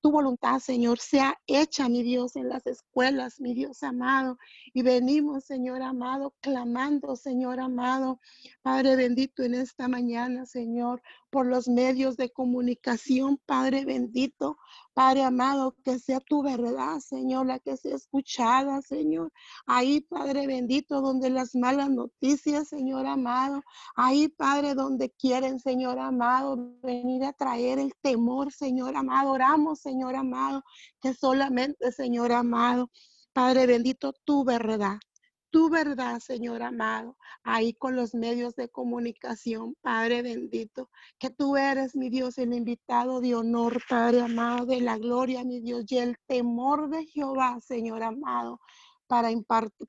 [0.04, 4.36] Tu voluntad, Señor, sea hecha, mi Dios, en las escuelas, mi Dios amado.
[4.74, 8.20] Y venimos, Señor amado, clamando, Señor amado,
[8.60, 14.58] Padre bendito, en esta mañana, Señor, por los medios de comunicación, Padre bendito,
[14.92, 19.32] Padre amado, que sea tu verdad, Señor, la que sea escuchada, Señor.
[19.64, 23.62] Ahí, Padre bendito, donde las malas noticias, Señor amado,
[23.96, 29.32] ahí, Padre, donde quieren, Señor amado, venir a traer el temor, Señor amado.
[29.32, 30.62] Oramos, Señor amado,
[31.00, 32.90] que solamente, Señor amado,
[33.32, 34.98] Padre bendito, tu verdad,
[35.50, 41.94] tu verdad, Señor amado, ahí con los medios de comunicación, Padre bendito, que tú eres,
[41.94, 46.16] mi Dios, el invitado de honor, Padre amado, de la gloria, mi Dios, y el
[46.26, 48.60] temor de Jehová, Señor amado,
[49.06, 49.30] para,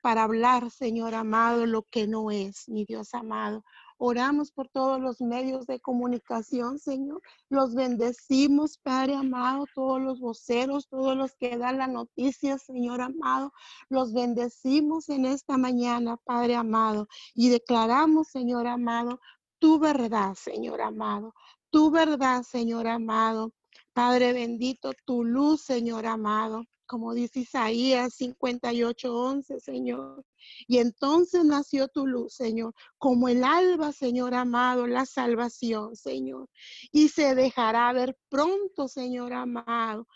[0.00, 3.64] para hablar, Señor amado, lo que no es, mi Dios amado.
[3.98, 7.22] Oramos por todos los medios de comunicación, Señor.
[7.48, 13.52] Los bendecimos, Padre amado, todos los voceros, todos los que dan la noticia, Señor amado.
[13.88, 17.08] Los bendecimos en esta mañana, Padre amado.
[17.34, 19.20] Y declaramos, Señor amado,
[19.58, 21.34] tu verdad, Señor amado.
[21.70, 23.52] Tu verdad, Señor amado.
[23.94, 30.24] Padre bendito, tu luz, Señor amado como dice Isaías 58, 11, Señor.
[30.66, 36.48] Y entonces nació tu luz, Señor, como el alba, Señor amado, la salvación, Señor.
[36.92, 40.06] Y se dejará ver pronto, Señor amado.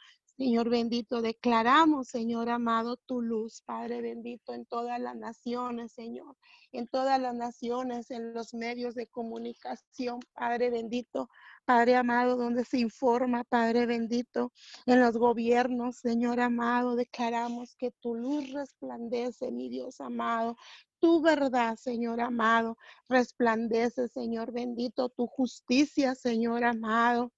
[0.40, 6.34] Señor bendito, declaramos, Señor amado, tu luz, Padre bendito, en todas las naciones, Señor,
[6.72, 11.28] en todas las naciones, en los medios de comunicación, Padre bendito,
[11.66, 14.50] Padre amado, donde se informa, Padre bendito,
[14.86, 20.56] en los gobiernos, Señor amado, declaramos que tu luz resplandece, mi Dios amado,
[21.00, 22.78] tu verdad, Señor amado,
[23.10, 27.30] resplandece, Señor bendito, tu justicia, Señor amado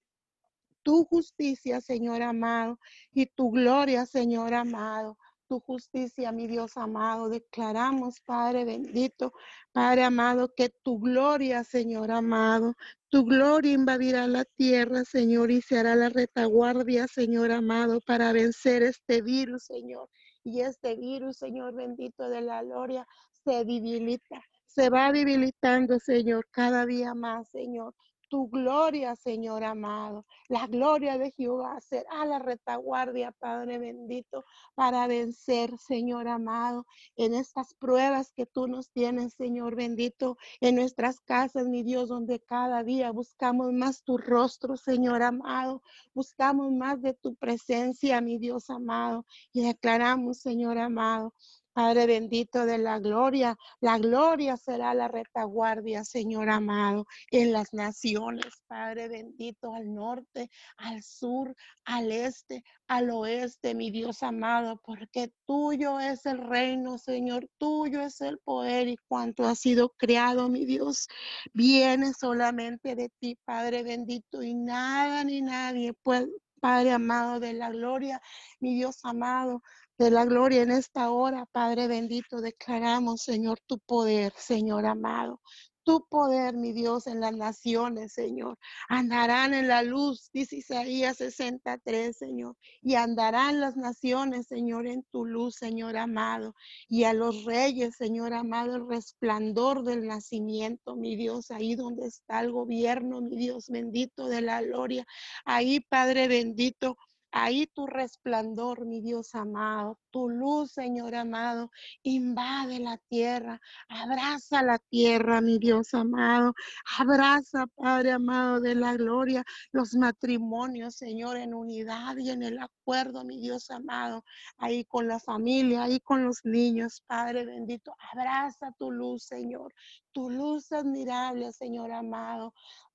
[0.82, 2.78] tu justicia, Señor amado,
[3.12, 5.16] y tu gloria, Señor amado
[5.52, 7.28] tu justicia, mi Dios amado.
[7.28, 9.34] Declaramos, Padre bendito,
[9.70, 12.72] Padre amado, que tu gloria, Señor amado,
[13.10, 18.82] tu gloria invadirá la tierra, Señor, y se hará la retaguardia, Señor amado, para vencer
[18.82, 20.08] este virus, Señor.
[20.42, 23.06] Y este virus, Señor bendito de la gloria,
[23.44, 27.94] se debilita, se va debilitando, Señor, cada día más, Señor
[28.32, 30.24] tu gloria, Señor amado.
[30.48, 37.74] La gloria de Jehová será la retaguardia, Padre bendito, para vencer, Señor amado, en estas
[37.74, 43.10] pruebas que tú nos tienes, Señor bendito, en nuestras casas, mi Dios, donde cada día
[43.10, 45.82] buscamos más tu rostro, Señor amado.
[46.14, 51.34] Buscamos más de tu presencia, mi Dios amado, y declaramos, Señor amado,
[51.72, 58.46] Padre bendito de la gloria, la gloria será la retaguardia, Señor amado, en las naciones,
[58.66, 61.54] Padre bendito, al norte, al sur,
[61.84, 68.20] al este, al oeste, mi Dios amado, porque tuyo es el reino, Señor, tuyo es
[68.20, 71.08] el poder y cuanto ha sido creado, mi Dios,
[71.54, 76.28] viene solamente de ti, Padre bendito, y nada ni nadie puede.
[76.62, 78.22] Padre amado de la gloria,
[78.60, 79.62] mi Dios amado,
[79.98, 85.40] de la gloria en esta hora, Padre bendito, declaramos, Señor, tu poder, Señor amado
[85.84, 88.58] tu poder, mi Dios, en las naciones, Señor.
[88.88, 92.56] Andarán en la luz, dice Isaías 63, Señor.
[92.82, 96.54] Y andarán las naciones, Señor, en tu luz, Señor amado.
[96.88, 102.40] Y a los reyes, Señor amado, el resplandor del nacimiento, mi Dios, ahí donde está
[102.40, 105.06] el gobierno, mi Dios bendito de la gloria.
[105.44, 106.96] Ahí, Padre bendito
[107.32, 111.70] Ahí tu resplandor, mi Dios amado, tu luz, Señor amado,
[112.02, 116.54] invade la tierra, abraza la tierra, mi Dios amado,
[116.98, 123.24] abraza, Padre amado de la gloria, los matrimonios, Señor, en unidad y en el acuerdo,
[123.24, 124.24] mi Dios amado,
[124.58, 129.72] ahí con la familia, ahí con los niños, Padre bendito, abraza tu luz, Señor,
[130.12, 132.52] tu luz admirable, Señor amado.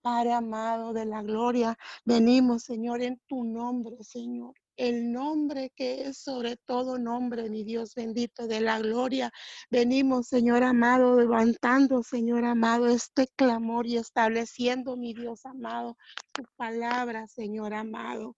[0.07, 4.53] Padre amado de la gloria, venimos, Señor, en tu nombre, Señor.
[4.77, 9.33] El nombre que es sobre todo nombre, mi Dios bendito de la gloria.
[9.69, 15.97] Venimos, Señor amado, levantando, Señor amado, este clamor y estableciendo, mi Dios amado,
[16.31, 18.37] tu palabra, Señor amado.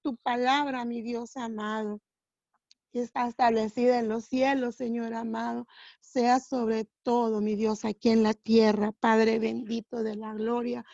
[0.00, 2.00] Tu palabra, mi Dios amado
[2.92, 5.66] que está establecida en los cielos, Señor amado,
[6.00, 10.84] sea sobre todo, mi Dios, aquí en la tierra, Padre bendito de la gloria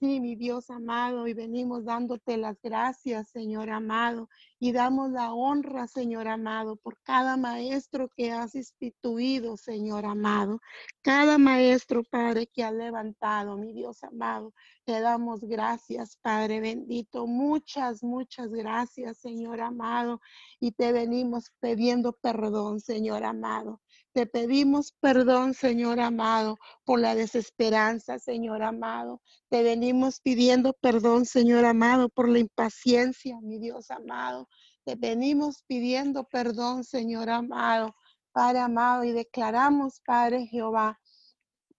[0.00, 4.28] Sí, mi Dios amado, y venimos dándote las gracias, Señor amado,
[4.58, 10.60] y damos la honra, Señor amado, por cada maestro que has instituido, Señor amado.
[11.00, 14.52] Cada maestro, Padre, que ha levantado, mi Dios amado.
[14.84, 17.26] Te damos gracias, Padre bendito.
[17.26, 20.20] Muchas, muchas gracias, Señor amado.
[20.58, 23.80] Y te venimos pidiendo perdón, Señor amado.
[24.14, 29.20] Te pedimos perdón, Señor amado, por la desesperanza, Señor amado.
[29.48, 34.48] Te venimos pidiendo perdón, Señor amado, por la impaciencia, mi Dios amado.
[34.84, 37.96] Te venimos pidiendo perdón, Señor amado,
[38.30, 41.00] Padre amado, y declaramos, Padre Jehová,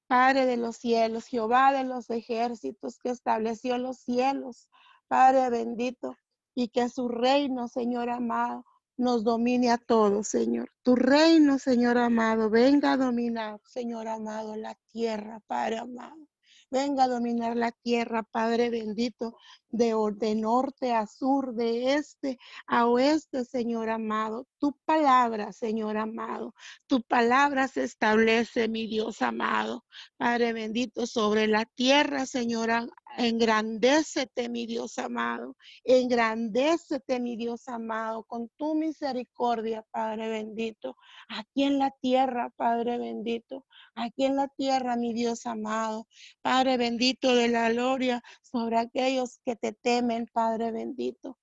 [0.07, 4.67] Padre de los cielos, Jehová de los ejércitos que estableció los cielos,
[5.07, 6.17] Padre bendito,
[6.53, 8.65] y que su reino, Señor amado,
[8.97, 10.69] nos domine a todos, Señor.
[10.83, 16.27] Tu reino, Señor amado, venga a dominar, Señor amado, la tierra, Padre amado.
[16.71, 19.37] Venga a dominar la tierra, Padre bendito,
[19.69, 22.37] de, de norte a sur, de este
[22.67, 24.47] a oeste, Señor amado.
[24.59, 26.53] Tu palabra, Señor amado,
[26.87, 29.85] tu palabra se establece, mi Dios amado.
[30.17, 32.71] Padre bendito, sobre la tierra, Señor
[33.17, 35.55] Engrandécete, mi Dios amado.
[35.83, 40.97] Engrandécete, mi Dios amado, con tu misericordia, Padre bendito.
[41.29, 43.65] Aquí en la tierra, Padre bendito.
[43.93, 46.07] Aquí en la tierra, mi Dios amado.
[46.41, 51.37] Padre bendito de la gloria sobre aquellos que te temen, Padre bendito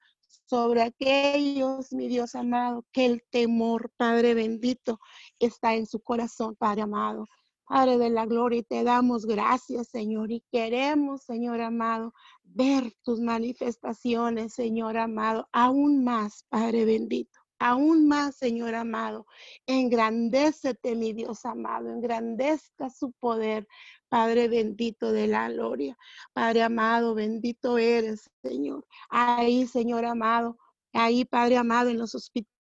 [0.52, 5.00] sobre aquellos, mi Dios amado, que el temor, Padre bendito,
[5.38, 7.26] está en su corazón, Padre amado.
[7.64, 13.18] Padre de la gloria, y te damos gracias, Señor, y queremos, Señor amado, ver tus
[13.18, 17.40] manifestaciones, Señor amado, aún más, Padre bendito.
[17.58, 19.24] Aún más, Señor amado,
[19.66, 23.66] engrandécete, mi Dios amado, engrandezca su poder,
[24.12, 25.96] Padre bendito de la gloria.
[26.34, 28.86] Padre amado, bendito eres, Señor.
[29.08, 30.58] Ahí, Señor amado,
[30.92, 32.52] ahí, Padre amado, en los hospitales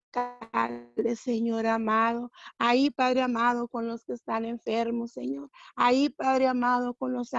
[1.16, 2.32] Señor amado.
[2.58, 5.50] Ahí, Padre amado, con los que están enfermos, Señor.
[5.76, 7.32] Ahí, Padre amado, con los,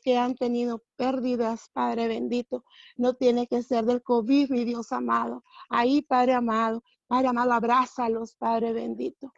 [0.00, 2.64] que han tenido pérdidas, Padre bendito.
[2.96, 5.44] No tiene que ser del COVID, mi Dios amado.
[5.68, 6.82] Ahí, Padre amado.
[7.06, 9.32] Padre amado, abrázalos, Padre bendito.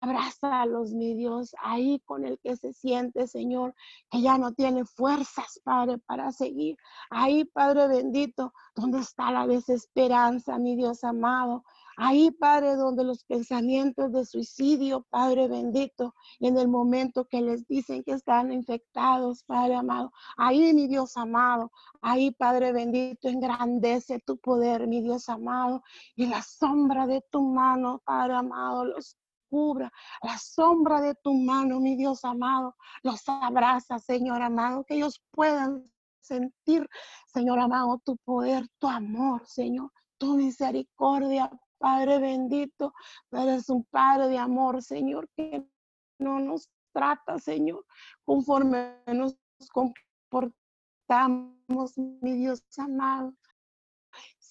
[0.00, 3.74] Abrázalos, mi Dios, ahí con el que se siente, Señor,
[4.10, 6.78] que ya no tiene fuerzas, Padre, para seguir.
[7.10, 11.62] Ahí, Padre bendito, donde está la desesperanza, mi Dios amado.
[11.98, 18.02] Ahí, Padre, donde los pensamientos de suicidio, Padre bendito, en el momento que les dicen
[18.02, 20.10] que están infectados, Padre amado.
[20.38, 21.70] Ahí, mi Dios amado,
[22.00, 25.82] ahí, Padre bendito, engrandece tu poder, mi Dios amado,
[26.14, 29.16] y la sombra de tu mano, Padre amado, los
[29.48, 29.92] cubra,
[30.22, 35.84] la sombra de tu mano, mi Dios amado, los abraza, Señor amado, que ellos puedan
[36.20, 36.88] sentir,
[37.26, 42.92] Señor amado, tu poder, tu amor, Señor, tu misericordia, Padre bendito,
[43.30, 45.64] eres un Padre de amor, Señor, que
[46.18, 47.84] no nos trata, Señor,
[48.24, 49.36] conforme nos
[49.72, 50.54] comportamos,
[51.96, 53.34] mi Dios amado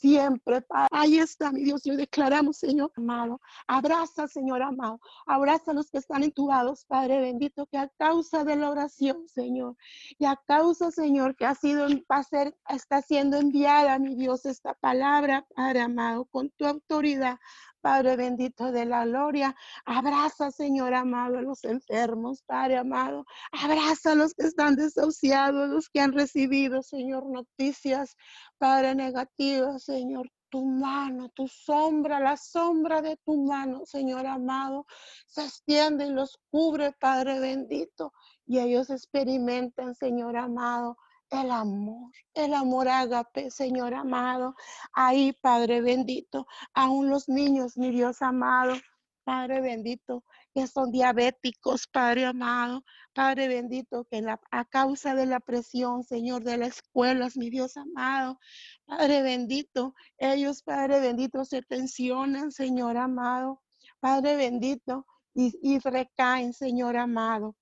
[0.05, 0.87] siempre, Padre.
[0.91, 3.41] Ahí está, mi Dios, y declaramos, Señor amado.
[3.67, 4.99] Abraza, Señor amado.
[5.25, 9.75] Abraza a los que están entubados, Padre bendito, que a causa de la oración, Señor,
[10.19, 14.45] y a causa, Señor, que ha sido, va a ser, está siendo enviada, mi Dios,
[14.45, 17.39] esta palabra, Padre amado, con tu autoridad,
[17.85, 19.55] Padre bendito de la gloria.
[19.85, 23.25] Abraza, Señor amado, a los enfermos, Padre amado.
[23.51, 28.17] Abraza a los que están desahuciados, los que han recibido, Señor, noticias,
[28.57, 34.87] Padre negativas, Señor tu mano, tu sombra, la sombra de tu mano, Señor amado,
[35.27, 38.13] se extiende los cubre, Padre bendito,
[38.47, 40.97] y ellos experimentan, Señor amado,
[41.31, 44.55] el amor, el amor ágape, Señor amado.
[44.93, 48.75] Ahí, Padre bendito, aún los niños, mi Dios amado,
[49.23, 50.23] Padre bendito,
[50.53, 56.57] que son diabéticos, Padre amado, Padre bendito, que a causa de la presión, Señor, de
[56.57, 58.39] las escuelas, mi Dios amado,
[58.85, 63.63] Padre bendito, ellos, Padre bendito, se tensionan, Señor amado,
[63.99, 67.55] Padre bendito, y, y recaen, Señor amado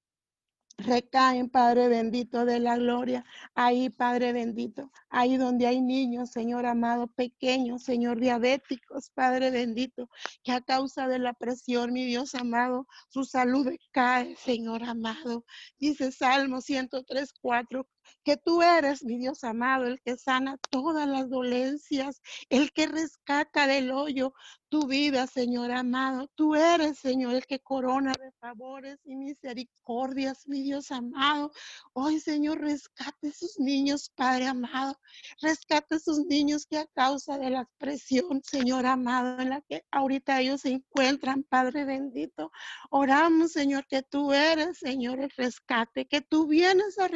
[0.78, 3.26] recaen, Padre bendito de la gloria.
[3.55, 10.09] Ahí, Padre bendito, ahí donde hay niños, Señor amado, pequeños, Señor diabéticos, Padre bendito,
[10.43, 15.45] que a causa de la presión, mi Dios amado, su salud cae, Señor amado.
[15.80, 17.88] Dice Salmo 103, 4,
[18.24, 23.68] que tú eres, mi Dios amado, el que sana todas las dolencias, el que rescata
[23.68, 24.34] del hoyo
[24.74, 26.32] tu vida, Señor amado.
[26.34, 31.51] Tú eres, Señor, el que corona de favores y misericordias, mi Dios amado.
[31.93, 34.99] Hoy, Señor, rescate sus niños, Padre amado.
[35.43, 40.41] Rescate sus niños que a causa de la presión, Señor amado, en la que ahorita
[40.41, 42.51] ellos se encuentran, Padre bendito.
[42.89, 47.08] Oramos, Señor, que tú eres, Señor, el rescate, que tú vienes a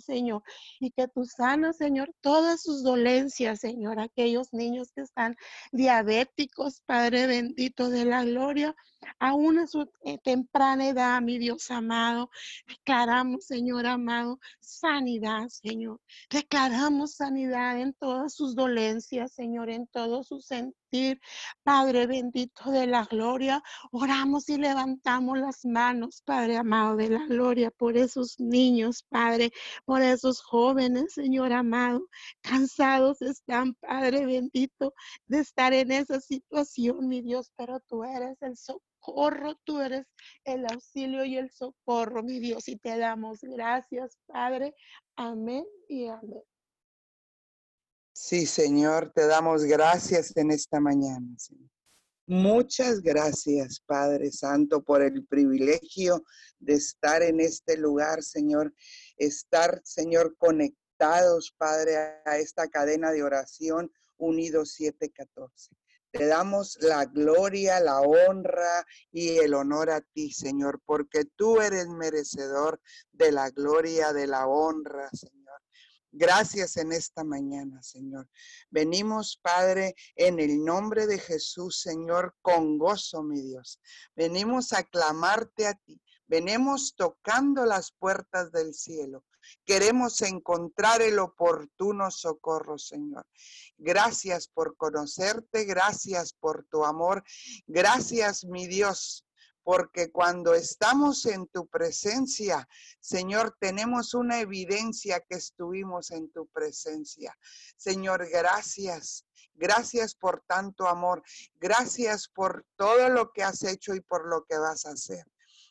[0.00, 0.42] Señor,
[0.80, 5.36] y que tú sanas, Señor, todas sus dolencias, Señor, aquellos niños que están
[5.72, 8.74] diabéticos, Padre bendito de la gloria,
[9.18, 12.30] aún a su eh, temprana edad, mi Dios amado.
[12.66, 16.00] Declaramos, Señor amado, sanidad, Señor.
[16.30, 21.20] Declaramos sanidad en todas sus dolencias, Señor, en todo su sentir.
[21.62, 27.70] Padre bendito de la gloria, oramos y levantamos las manos, Padre amado de la gloria,
[27.70, 29.52] por esos niños, Padre,
[29.84, 32.08] por esos jóvenes, Señor amado.
[32.40, 34.94] Cansados están, Padre bendito,
[35.26, 40.06] de estar en esa situación, mi Dios, pero tú eres el socorro socorro, tú eres
[40.44, 44.74] el auxilio y el socorro, mi Dios, y te damos gracias, Padre.
[45.16, 46.42] Amén y amén.
[48.12, 51.26] Sí, Señor, te damos gracias en esta mañana.
[52.26, 56.24] Muchas gracias, Padre Santo, por el privilegio
[56.58, 58.74] de estar en este lugar, Señor.
[59.16, 61.96] Estar, Señor, conectados, Padre,
[62.26, 65.70] a esta cadena de oración unidos 714.
[66.10, 71.88] Te damos la gloria, la honra y el honor a ti, Señor, porque tú eres
[71.88, 72.80] merecedor
[73.12, 75.38] de la gloria, de la honra, Señor.
[76.10, 78.28] Gracias en esta mañana, Señor.
[78.70, 83.78] Venimos, Padre, en el nombre de Jesús, Señor, con gozo, mi Dios.
[84.16, 86.00] Venimos a clamarte a ti.
[86.26, 89.24] Venimos tocando las puertas del cielo.
[89.64, 93.26] Queremos encontrar el oportuno socorro, Señor.
[93.76, 97.22] Gracias por conocerte, gracias por tu amor,
[97.66, 99.24] gracias, mi Dios,
[99.62, 102.66] porque cuando estamos en tu presencia,
[103.00, 107.36] Señor, tenemos una evidencia que estuvimos en tu presencia.
[107.76, 109.26] Señor, gracias.
[109.52, 111.22] Gracias por tanto amor.
[111.56, 115.24] Gracias por todo lo que has hecho y por lo que vas a hacer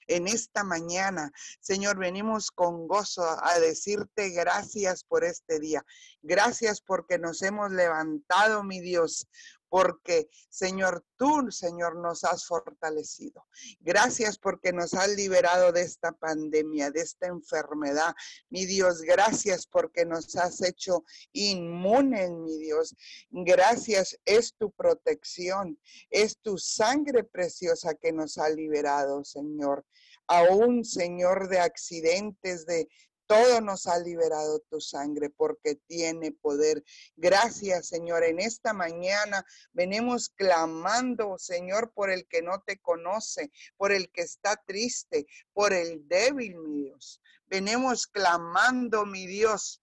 [0.08, 1.32] en esta mañana.
[1.60, 5.86] Señor, venimos con gozo a decirte gracias por este día.
[6.22, 9.28] Gracias porque nos hemos levantado, mi Dios,
[9.70, 13.46] porque, Señor, tú, Señor, nos has fortalecido.
[13.80, 18.16] Gracias porque nos has liberado de esta pandemia, de esta enfermedad.
[18.50, 21.04] Mi Dios, gracias porque nos has hecho
[21.34, 22.96] inmunes, mi Dios.
[23.30, 29.86] Gracias, es tu protección, es tu sangre preciosa que nos ha liberado, Señor.
[30.28, 32.90] Aún, Señor, de accidentes, de
[33.28, 36.84] todo nos ha liberado tu sangre porque tiene poder.
[37.16, 38.24] Gracias, Señor.
[38.24, 44.22] En esta mañana venimos clamando, Señor, por el que no te conoce, por el que
[44.22, 47.22] está triste, por el débil, mi Dios.
[47.46, 49.82] Venimos clamando, mi Dios,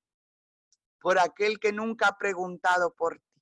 [1.01, 3.34] por aquel que nunca ha preguntado por ti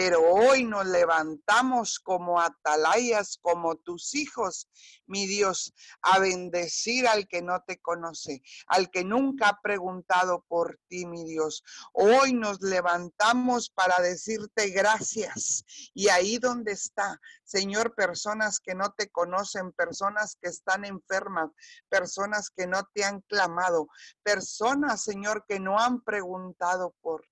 [0.00, 4.68] pero hoy nos levantamos como atalayas, como tus hijos,
[5.06, 10.78] mi Dios, a bendecir al que no te conoce, al que nunca ha preguntado por
[10.86, 11.64] ti, mi Dios.
[11.92, 15.64] Hoy nos levantamos para decirte gracias.
[15.94, 21.50] Y ahí donde está, Señor, personas que no te conocen, personas que están enfermas,
[21.88, 23.88] personas que no te han clamado,
[24.22, 27.24] personas, Señor, que no han preguntado por.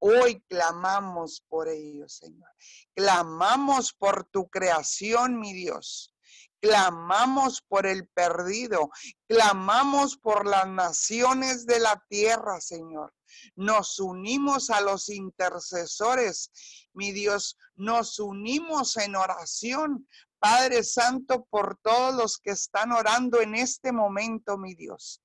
[0.00, 2.48] Hoy clamamos por ellos, Señor.
[2.94, 6.14] Clamamos por tu creación, mi Dios.
[6.60, 8.90] Clamamos por el perdido.
[9.28, 13.14] Clamamos por las naciones de la tierra, Señor.
[13.56, 16.50] Nos unimos a los intercesores,
[16.92, 17.56] mi Dios.
[17.76, 20.08] Nos unimos en oración
[20.38, 25.22] Padre Santo, por todos los que están orando en este momento, mi Dios.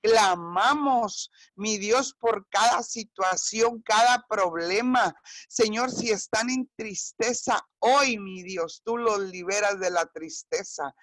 [0.00, 5.14] Clamamos, mi Dios, por cada situación, cada problema.
[5.48, 10.94] Señor, si están en tristeza, hoy, mi Dios, tú los liberas de la tristeza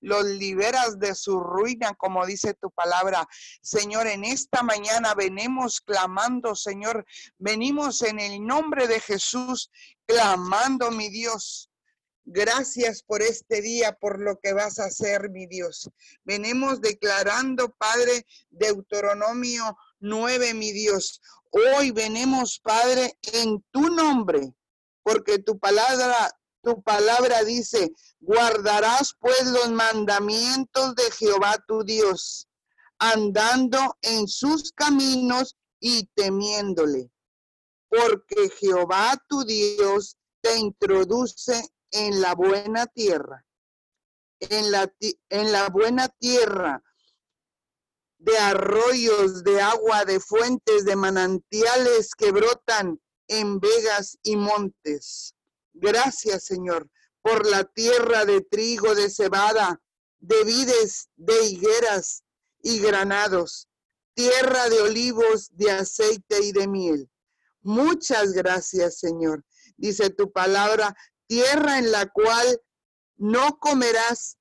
[0.00, 3.26] los liberas de su ruina, como dice tu palabra.
[3.62, 7.04] Señor, en esta mañana venimos clamando, Señor,
[7.38, 9.70] venimos en el nombre de Jesús,
[10.06, 11.70] clamando, mi Dios,
[12.30, 15.88] Gracias por este día, por lo que vas a hacer, mi Dios.
[16.24, 21.22] Venimos declarando, Padre, Deuteronomio 9, mi Dios.
[21.50, 24.52] Hoy venimos, Padre, en tu nombre,
[25.02, 26.30] porque tu palabra,
[26.62, 32.46] tu palabra dice, guardarás pues los mandamientos de Jehová tu Dios
[32.98, 37.10] andando en sus caminos y temiéndole.
[37.88, 43.44] Porque Jehová tu Dios te introduce en la buena tierra,
[44.40, 44.92] en la,
[45.30, 46.82] en la buena tierra
[48.18, 55.34] de arroyos, de agua, de fuentes, de manantiales que brotan en vegas y montes.
[55.72, 56.88] Gracias, Señor,
[57.22, 59.80] por la tierra de trigo, de cebada,
[60.18, 62.24] de vides, de higueras
[62.60, 63.68] y granados,
[64.14, 67.08] tierra de olivos, de aceite y de miel.
[67.62, 69.44] Muchas gracias, Señor.
[69.76, 70.96] Dice tu palabra,
[71.28, 72.60] tierra en la cual
[73.16, 74.38] no comerás,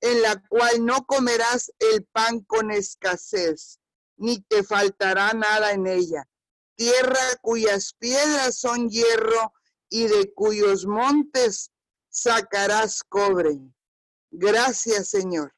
[0.00, 3.78] en la cual no comerás el pan con escasez,
[4.16, 6.28] ni te faltará nada en ella.
[6.76, 9.54] Tierra cuyas piedras son hierro
[9.88, 11.70] y de cuyos montes
[12.10, 13.58] sacarás cobre.
[14.30, 15.54] Gracias, Señor.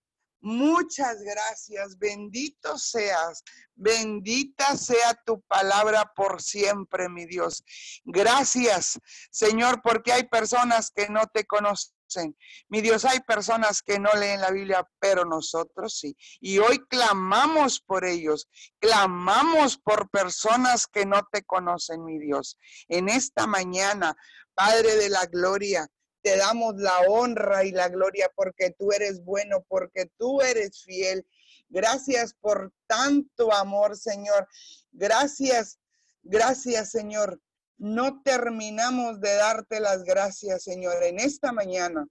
[0.47, 1.99] Muchas gracias.
[1.99, 3.43] Bendito seas.
[3.75, 7.65] Bendita sea tu palabra por siempre, mi Dios.
[8.05, 8.97] Gracias,
[9.33, 12.37] Señor, porque hay personas que no te conocen.
[12.69, 16.17] Mi Dios, hay personas que no leen la Biblia, pero nosotros sí.
[16.39, 22.57] Y hoy clamamos por ellos, clamamos por personas que no te conocen, mi Dios.
[22.87, 24.17] En esta mañana,
[24.55, 25.89] Padre de la Gloria,
[26.27, 31.25] te damos la honra y la gloria porque tú eres bueno, porque tú eres fiel.
[31.69, 34.49] Gracias por tanto amor, Señor.
[34.91, 35.79] Gracias,
[36.25, 37.41] gracias, Señor.
[37.79, 42.05] No terminamos de darte las gracias, Señor, en esta mañana.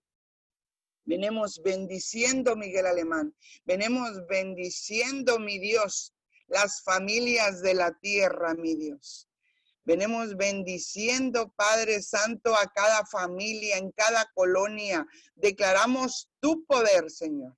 [1.03, 3.35] Venimos bendiciendo, Miguel Alemán.
[3.65, 6.13] Venimos bendiciendo, mi Dios,
[6.47, 9.27] las familias de la tierra, mi Dios.
[9.85, 15.05] Venimos bendiciendo, Padre Santo, a cada familia, en cada colonia.
[15.35, 17.55] Declaramos tu poder, Señor.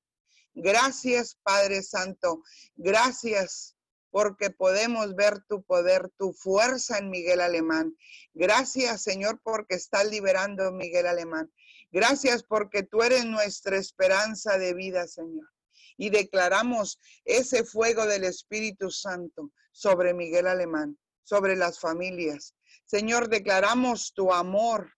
[0.54, 2.44] Gracias, Padre Santo.
[2.76, 3.78] Gracias
[4.10, 7.96] porque podemos ver tu poder, tu fuerza en Miguel Alemán.
[8.34, 11.50] Gracias, Señor, porque estás liberando Miguel Alemán.
[11.92, 15.48] Gracias porque tú eres nuestra esperanza de vida, Señor.
[15.96, 20.98] Y declaramos ese fuego del Espíritu Santo sobre Miguel Alemán
[21.28, 22.56] sobre las familias.
[22.86, 24.94] Señor, declaramos tu amor.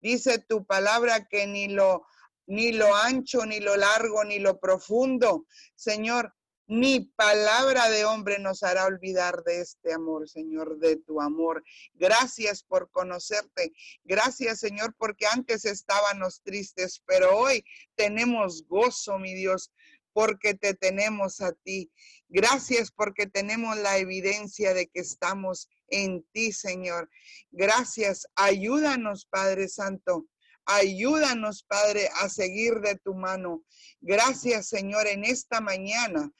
[0.00, 2.02] Dice tu palabra que ni lo
[2.48, 6.34] ni lo ancho, ni lo largo, ni lo profundo, Señor,
[6.66, 11.62] ni palabra de hombre nos hará olvidar de este amor, Señor, de tu amor.
[11.94, 13.72] Gracias por conocerte.
[14.04, 17.64] Gracias, Señor, porque antes estábamos tristes, pero hoy
[17.96, 19.70] tenemos gozo, mi Dios,
[20.12, 21.90] porque te tenemos a ti.
[22.28, 27.08] Gracias porque tenemos la evidencia de que estamos en ti, Señor.
[27.50, 28.26] Gracias.
[28.34, 30.26] Ayúdanos, Padre Santo.
[30.66, 33.62] Ayúdanos, Padre, a seguir de tu mano.
[34.00, 36.30] Gracias, Señor, en esta mañana.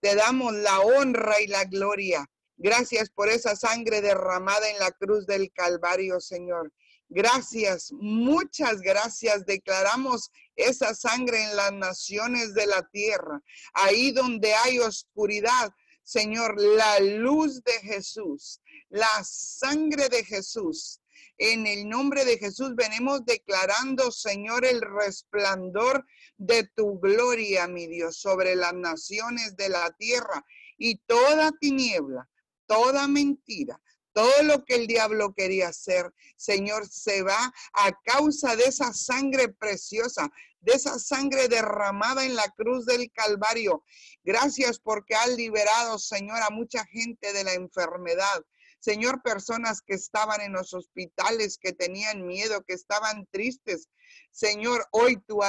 [0.00, 2.30] Te damos la honra y la gloria.
[2.58, 6.70] Gracias por esa sangre derramada en la cruz del Calvario, Señor.
[7.08, 9.46] Gracias, muchas gracias.
[9.46, 10.30] Declaramos
[10.62, 13.42] esa sangre en las naciones de la tierra.
[13.74, 21.00] Ahí donde hay oscuridad, Señor, la luz de Jesús, la sangre de Jesús.
[21.38, 26.04] En el nombre de Jesús venimos declarando, Señor, el resplandor
[26.36, 30.44] de tu gloria, mi Dios, sobre las naciones de la tierra
[30.76, 32.28] y toda tiniebla,
[32.66, 33.80] toda mentira,
[34.12, 39.48] todo lo que el diablo quería hacer, Señor, se va a causa de esa sangre
[39.48, 40.30] preciosa,
[40.60, 43.84] de esa sangre derramada en la cruz del Calvario.
[44.24, 48.44] Gracias porque has liberado, Señor, a mucha gente de la enfermedad.
[48.80, 53.88] Señor, personas que estaban en los hospitales, que tenían miedo, que estaban tristes.
[54.30, 55.40] Señor, hoy tú,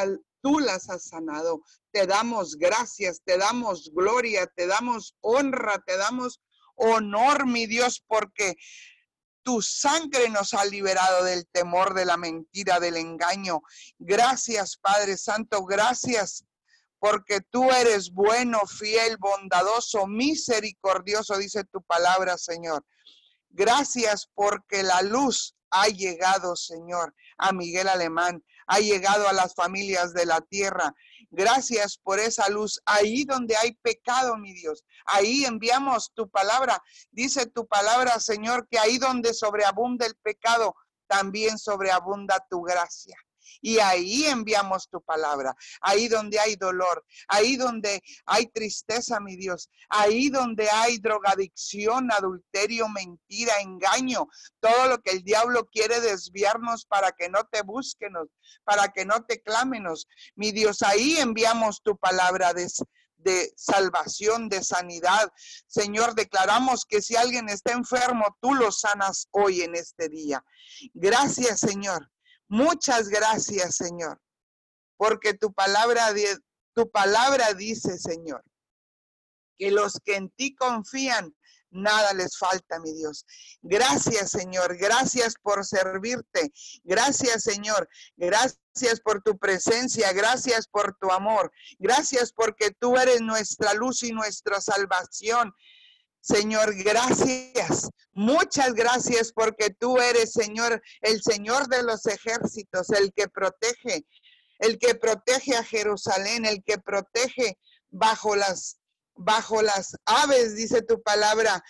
[0.41, 1.63] tú las has sanado.
[1.91, 6.41] Te damos gracias, te damos gloria, te damos honra, te damos
[6.75, 8.55] honor, mi Dios, porque
[9.43, 13.61] tu sangre nos ha liberado del temor, de la mentira, del engaño.
[13.97, 16.45] Gracias, Padre Santo, gracias
[17.01, 22.85] porque tú eres bueno, fiel, bondadoso, misericordioso, dice tu palabra, Señor.
[23.49, 30.13] Gracias porque la luz ha llegado, Señor, a Miguel Alemán, ha llegado a las familias
[30.13, 30.93] de la tierra.
[31.31, 32.81] Gracias por esa luz.
[32.85, 36.83] Ahí donde hay pecado, mi Dios, ahí enviamos tu palabra.
[37.09, 40.75] Dice tu palabra, Señor, que ahí donde sobreabunda el pecado,
[41.07, 43.17] también sobreabunda tu gracia.
[43.61, 49.69] Y ahí enviamos tu palabra, ahí donde hay dolor, ahí donde hay tristeza, mi Dios,
[49.89, 54.27] ahí donde hay drogadicción, adulterio, mentira, engaño,
[54.59, 58.27] todo lo que el diablo quiere desviarnos para que no te busquenos,
[58.63, 60.07] para que no te clámenos.
[60.35, 65.31] Mi Dios, ahí enviamos tu palabra de salvación, de sanidad.
[65.67, 70.43] Señor, declaramos que si alguien está enfermo, tú lo sanas hoy en este día.
[70.93, 72.10] Gracias, Señor.
[72.51, 74.21] Muchas gracias, Señor,
[74.97, 76.13] porque tu palabra,
[76.75, 78.43] tu palabra dice, Señor,
[79.57, 81.33] que los que en ti confían
[81.69, 83.25] nada les falta, mi Dios.
[83.61, 84.75] Gracias, Señor.
[84.75, 86.51] Gracias por servirte.
[86.83, 87.87] Gracias, Señor.
[88.17, 90.11] Gracias por tu presencia.
[90.11, 91.53] Gracias por tu amor.
[91.79, 95.53] Gracias porque tú eres nuestra luz y nuestra salvación.
[96.21, 97.89] Señor, gracias.
[98.13, 104.05] Muchas gracias porque tú eres, Señor, el Señor de los ejércitos, el que protege,
[104.59, 107.57] el que protege a Jerusalén, el que protege
[107.89, 108.77] bajo las
[109.15, 111.63] bajo las aves, dice tu palabra,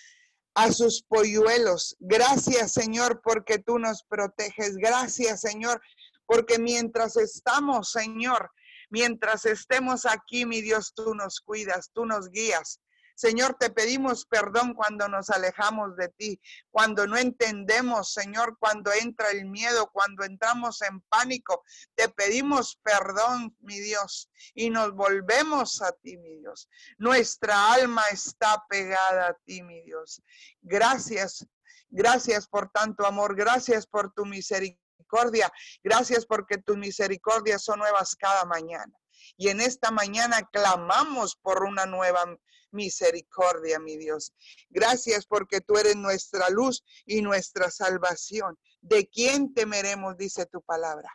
[0.54, 1.95] a sus polluelos.
[1.99, 4.76] Gracias, Señor, porque tú nos proteges.
[4.76, 5.82] Gracias, Señor,
[6.26, 8.52] porque mientras estamos, Señor,
[8.89, 12.80] mientras estemos aquí, mi Dios, tú nos cuidas, tú nos guías.
[13.22, 16.42] Señor, te pedimos perdón cuando nos alejamos de ti,
[16.72, 21.64] cuando no entendemos, Señor, cuando entra el miedo, cuando entramos en pánico.
[21.94, 26.68] Te pedimos perdón, mi Dios, y nos volvemos a ti, mi Dios.
[26.98, 30.24] Nuestra alma está pegada a ti, mi Dios.
[30.64, 31.46] Gracias,
[31.92, 35.54] gracias por tanto amor, gracias por tu misericordia,
[35.84, 38.92] gracias porque tus misericordias son nuevas cada mañana.
[39.38, 42.26] Y en esta mañana clamamos por una nueva
[42.72, 44.34] misericordia, mi Dios.
[44.70, 48.58] Gracias porque tú eres nuestra luz y nuestra salvación.
[48.82, 50.18] ¿De quién temeremos?
[50.18, 51.12] Dice tu palabra.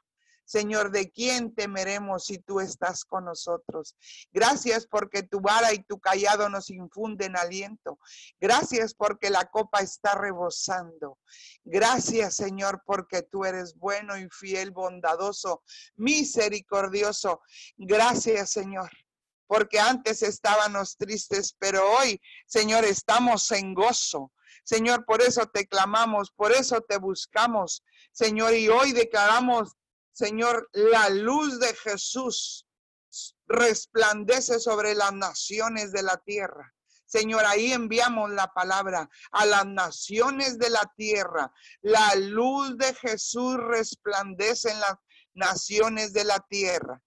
[0.47, 3.97] Señor, ¿de quién temeremos si tú estás con nosotros?
[4.33, 7.99] Gracias porque tu vara y tu callado nos infunden aliento.
[8.41, 11.19] Gracias porque la copa está rebosando.
[11.65, 15.65] Gracias, Señor, porque tú eres bueno y fiel, bondadoso,
[15.97, 17.41] misericordioso.
[17.77, 18.89] Gracias, Señor
[19.47, 24.33] porque antes estábamos tristes, pero hoy, Señor, estamos en gozo.
[24.65, 29.77] Señor, por eso te clamamos, por eso te buscamos, Señor, y hoy declaramos,
[30.13, 32.67] Señor, la luz de Jesús
[33.47, 36.75] resplandece sobre las naciones de la tierra.
[37.07, 41.53] Señor, ahí enviamos la palabra a las naciones de la tierra.
[41.81, 44.97] La luz de Jesús resplandece en las
[45.35, 47.01] naciones de la tierra.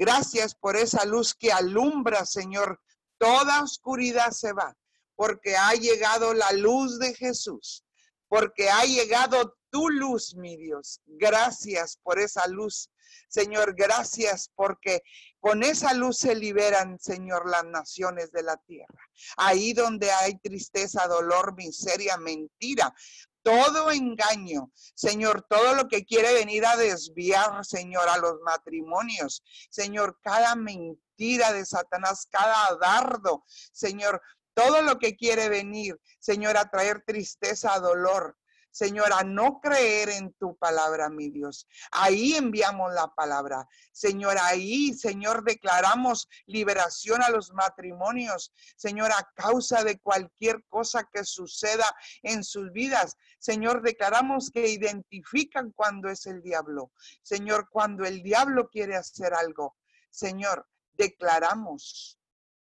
[0.00, 2.80] Gracias por esa luz que alumbra, Señor.
[3.18, 4.74] Toda oscuridad se va,
[5.14, 7.84] porque ha llegado la luz de Jesús,
[8.26, 11.02] porque ha llegado tu luz, mi Dios.
[11.04, 12.88] Gracias por esa luz.
[13.28, 15.02] Señor, gracias porque
[15.38, 19.04] con esa luz se liberan, Señor, las naciones de la tierra.
[19.36, 22.94] Ahí donde hay tristeza, dolor, miseria, mentira,
[23.42, 30.18] todo engaño, Señor, todo lo que quiere venir a desviar, Señor, a los matrimonios, Señor,
[30.22, 34.20] cada mentira de Satanás, cada dardo, Señor,
[34.54, 38.36] todo lo que quiere venir, Señor, a traer tristeza, dolor,
[38.70, 41.66] Señor, a no creer en tu palabra, mi Dios.
[41.90, 43.68] Ahí enviamos la palabra.
[43.92, 48.52] Señor, ahí, Señor, declaramos liberación a los matrimonios.
[48.76, 51.84] Señor, a causa de cualquier cosa que suceda
[52.22, 53.16] en sus vidas.
[53.38, 56.92] Señor, declaramos que identifican cuando es el diablo.
[57.22, 59.76] Señor, cuando el diablo quiere hacer algo.
[60.10, 62.18] Señor, declaramos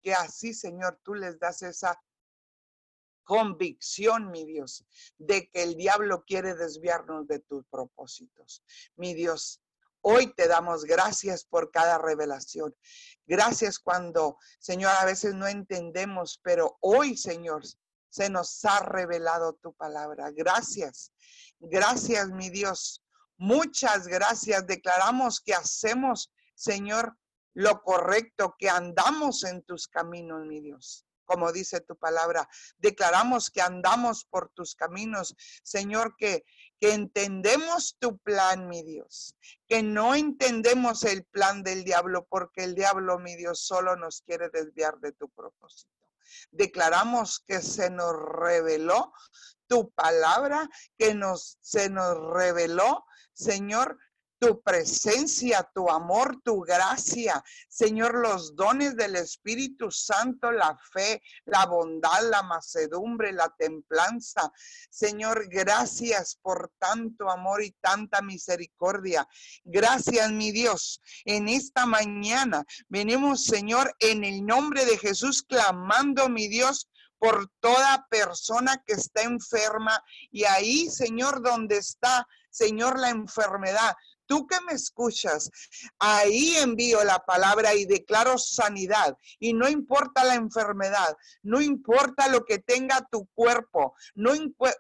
[0.02, 1.98] que así, Señor, tú les das esa
[3.24, 4.84] convicción, mi Dios,
[5.18, 8.62] de que el diablo quiere desviarnos de tus propósitos.
[8.96, 9.60] Mi Dios,
[10.02, 12.74] hoy te damos gracias por cada revelación.
[13.26, 17.62] Gracias cuando, Señor, a veces no entendemos, pero hoy, Señor,
[18.10, 20.30] se nos ha revelado tu palabra.
[20.30, 21.10] Gracias.
[21.58, 23.02] Gracias, mi Dios.
[23.38, 24.66] Muchas gracias.
[24.66, 27.16] Declaramos que hacemos, Señor,
[27.54, 32.48] lo correcto, que andamos en tus caminos, mi Dios como dice tu palabra.
[32.78, 36.44] Declaramos que andamos por tus caminos, Señor, que,
[36.80, 42.74] que entendemos tu plan, mi Dios, que no entendemos el plan del diablo, porque el
[42.74, 45.90] diablo, mi Dios, solo nos quiere desviar de tu propósito.
[46.50, 49.12] Declaramos que se nos reveló
[49.66, 50.68] tu palabra,
[50.98, 53.98] que nos, se nos reveló, Señor,
[54.38, 57.42] tu presencia, tu amor, tu gracia.
[57.68, 64.52] Señor, los dones del Espíritu Santo, la fe, la bondad, la macedumbre, la templanza.
[64.90, 69.26] Señor, gracias por tanto amor y tanta misericordia.
[69.64, 71.00] Gracias, mi Dios.
[71.24, 76.88] En esta mañana venimos, Señor, en el nombre de Jesús, clamando, mi Dios,
[77.24, 79.98] por toda persona que está enferma
[80.30, 83.94] y ahí, Señor, donde está, Señor, la enfermedad.
[84.26, 85.50] Tú que me escuchas,
[85.98, 89.16] ahí envío la palabra y declaro sanidad.
[89.38, 94.32] Y no importa la enfermedad, no importa lo que tenga tu cuerpo, no,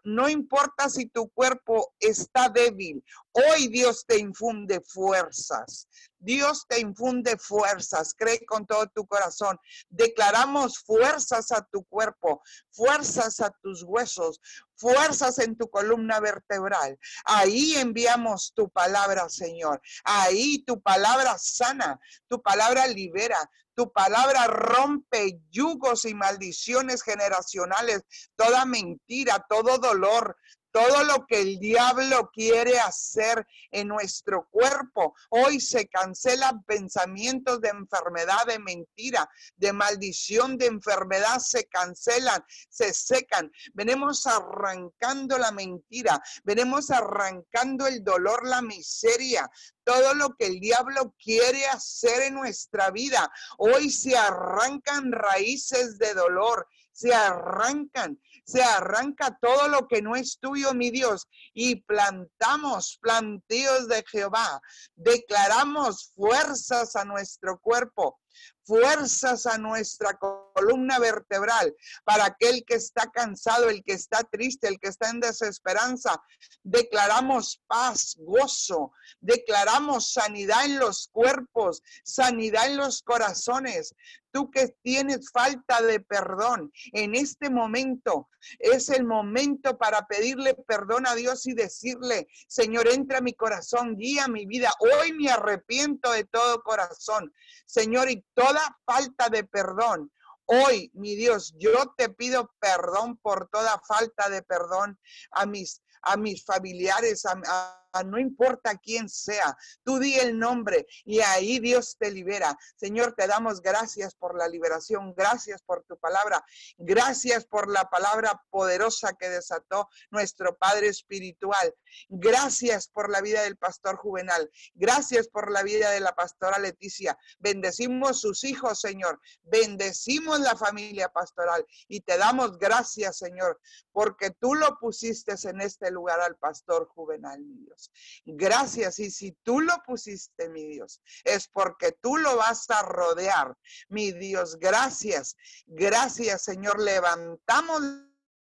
[0.04, 3.04] no importa si tu cuerpo está débil.
[3.34, 5.88] Hoy Dios te infunde fuerzas.
[6.18, 9.58] Dios te infunde fuerzas, cree con todo tu corazón.
[9.90, 14.40] Declaramos fuerzas a tu cuerpo, fuerzas a tus huesos,
[14.76, 16.96] fuerzas en tu columna vertebral.
[17.24, 19.82] Ahí enviamos tu palabra, Señor.
[20.04, 23.38] Ahí tu palabra sana, tu palabra libera,
[23.74, 28.02] tu palabra rompe yugos y maldiciones generacionales,
[28.36, 30.36] toda mentira, todo dolor,
[30.74, 35.14] todo lo que el diablo quiere hacer en nuestro cuerpo.
[35.30, 42.92] Hoy se cancelan pensamientos de enfermedad, de mentira, de maldición, de enfermedad, se cancelan, se
[42.92, 43.52] secan.
[43.72, 49.48] Venimos arrancando la mentira, venimos arrancando el dolor, la miseria,
[49.84, 53.30] todo lo que el diablo quiere hacer en nuestra vida.
[53.58, 60.38] Hoy se arrancan raíces de dolor, se arrancan se arranca todo lo que no es
[60.38, 64.60] tuyo, mi Dios, y plantamos plantíos de Jehová.
[64.94, 68.20] Declaramos fuerzas a nuestro cuerpo
[68.64, 71.74] fuerzas a nuestra columna vertebral,
[72.04, 76.22] para aquel que está cansado, el que está triste, el que está en desesperanza.
[76.62, 83.94] Declaramos paz, gozo, declaramos sanidad en los cuerpos, sanidad en los corazones.
[84.32, 88.28] Tú que tienes falta de perdón, en este momento
[88.58, 93.96] es el momento para pedirle perdón a Dios y decirle, Señor, entra a mi corazón,
[93.96, 94.72] guía mi vida.
[94.80, 97.32] Hoy me arrepiento de todo corazón.
[97.66, 100.10] Señor, y toda falta de perdón.
[100.46, 104.98] Hoy, mi Dios, yo te pido perdón por toda falta de perdón
[105.30, 111.20] a mis, a mis familiares, a, no importa quién sea, tú di el nombre y
[111.20, 112.56] ahí Dios te libera.
[112.76, 116.44] Señor, te damos gracias por la liberación, gracias por tu palabra,
[116.78, 121.74] gracias por la palabra poderosa que desató nuestro Padre Espiritual.
[122.08, 127.16] Gracias por la vida del pastor Juvenal, gracias por la vida de la pastora Leticia.
[127.38, 133.60] Bendecimos sus hijos, Señor, bendecimos la familia pastoral y te damos gracias, Señor,
[133.92, 137.83] porque tú lo pusiste en este lugar al pastor Juvenal, mi Dios.
[138.24, 138.98] Gracias.
[138.98, 143.56] Y si tú lo pusiste, mi Dios, es porque tú lo vas a rodear,
[143.88, 144.56] mi Dios.
[144.58, 145.36] Gracias.
[145.66, 146.80] Gracias, Señor.
[146.80, 147.82] Levantamos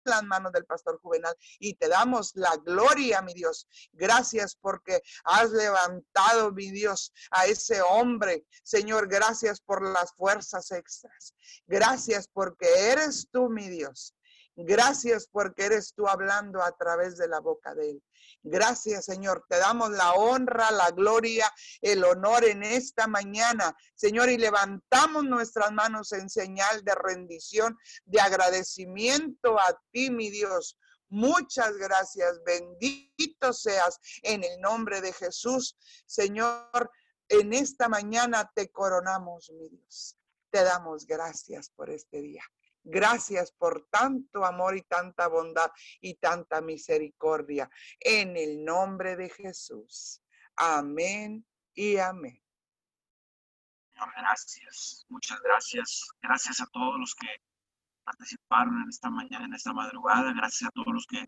[0.06, 3.68] las manos del pastor juvenal y te damos la gloria, mi Dios.
[3.92, 8.46] Gracias porque has levantado, mi Dios, a ese hombre.
[8.62, 11.34] Señor, gracias por las fuerzas extras.
[11.66, 14.15] Gracias porque eres tú, mi Dios.
[14.58, 18.02] Gracias porque eres tú hablando a través de la boca de él.
[18.42, 19.44] Gracias, Señor.
[19.48, 21.52] Te damos la honra, la gloria,
[21.82, 27.76] el honor en esta mañana, Señor, y levantamos nuestras manos en señal de rendición,
[28.06, 30.78] de agradecimiento a ti, mi Dios.
[31.10, 32.42] Muchas gracias.
[32.44, 35.76] Bendito seas en el nombre de Jesús.
[36.06, 36.90] Señor,
[37.28, 40.16] en esta mañana te coronamos, mi Dios.
[40.50, 42.42] Te damos gracias por este día.
[42.88, 47.68] Gracias por tanto amor y tanta bondad y tanta misericordia.
[47.98, 50.22] En el nombre de Jesús.
[50.54, 52.40] Amén y amén.
[54.16, 55.04] Gracias.
[55.08, 56.08] Muchas gracias.
[56.22, 57.26] Gracias a todos los que
[58.04, 60.32] participaron en esta mañana, en esta madrugada.
[60.32, 61.26] Gracias a todos los que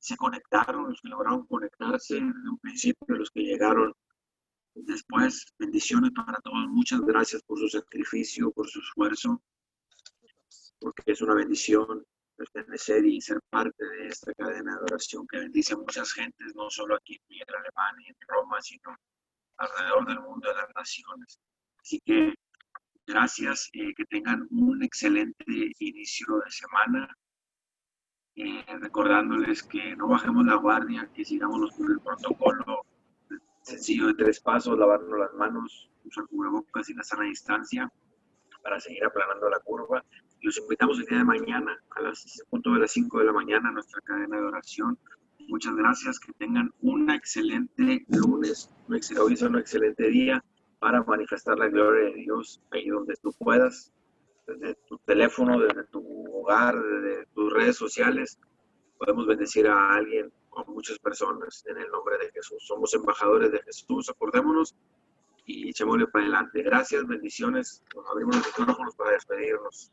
[0.00, 3.94] se conectaron, los que lograron conectarse desde un principio, los que llegaron
[4.74, 5.54] después.
[5.56, 6.66] Bendiciones para todos.
[6.68, 9.40] Muchas gracias por su sacrificio, por su esfuerzo
[10.80, 12.04] porque es una bendición
[12.36, 16.70] pertenecer y ser parte de esta cadena de adoración que bendice a muchas gentes, no
[16.70, 18.94] solo aquí en Alemania, en Roma, sino
[19.56, 21.40] alrededor del mundo de las naciones.
[21.80, 22.34] Así que
[23.06, 25.44] gracias, eh, que tengan un excelente
[25.78, 27.16] inicio de semana.
[28.38, 32.82] Eh, recordándoles que no bajemos la guardia, que sigamos con el protocolo
[33.62, 37.90] sencillo de tres pasos, lavarnos las manos, usar cubrebocas y la sana distancia
[38.62, 40.04] para seguir aplanando la curva
[40.42, 43.68] los invitamos el día de mañana a las punto de las 5 de la mañana
[43.68, 44.98] a nuestra cadena de oración.
[45.48, 48.70] Muchas gracias, que tengan un excelente lunes,
[49.20, 50.44] hoy es un excelente día
[50.78, 53.92] para manifestar la gloria de Dios ahí donde tú puedas,
[54.46, 58.38] desde tu teléfono, desde tu hogar, desde tus redes sociales.
[58.98, 62.64] Podemos bendecir a alguien o a muchas personas en el nombre de Jesús.
[62.66, 64.74] Somos embajadores de Jesús, acordémonos
[65.44, 66.62] y echémosle para adelante.
[66.62, 67.82] Gracias, bendiciones.
[68.10, 69.92] Abrimos los micrófonos para despedirnos.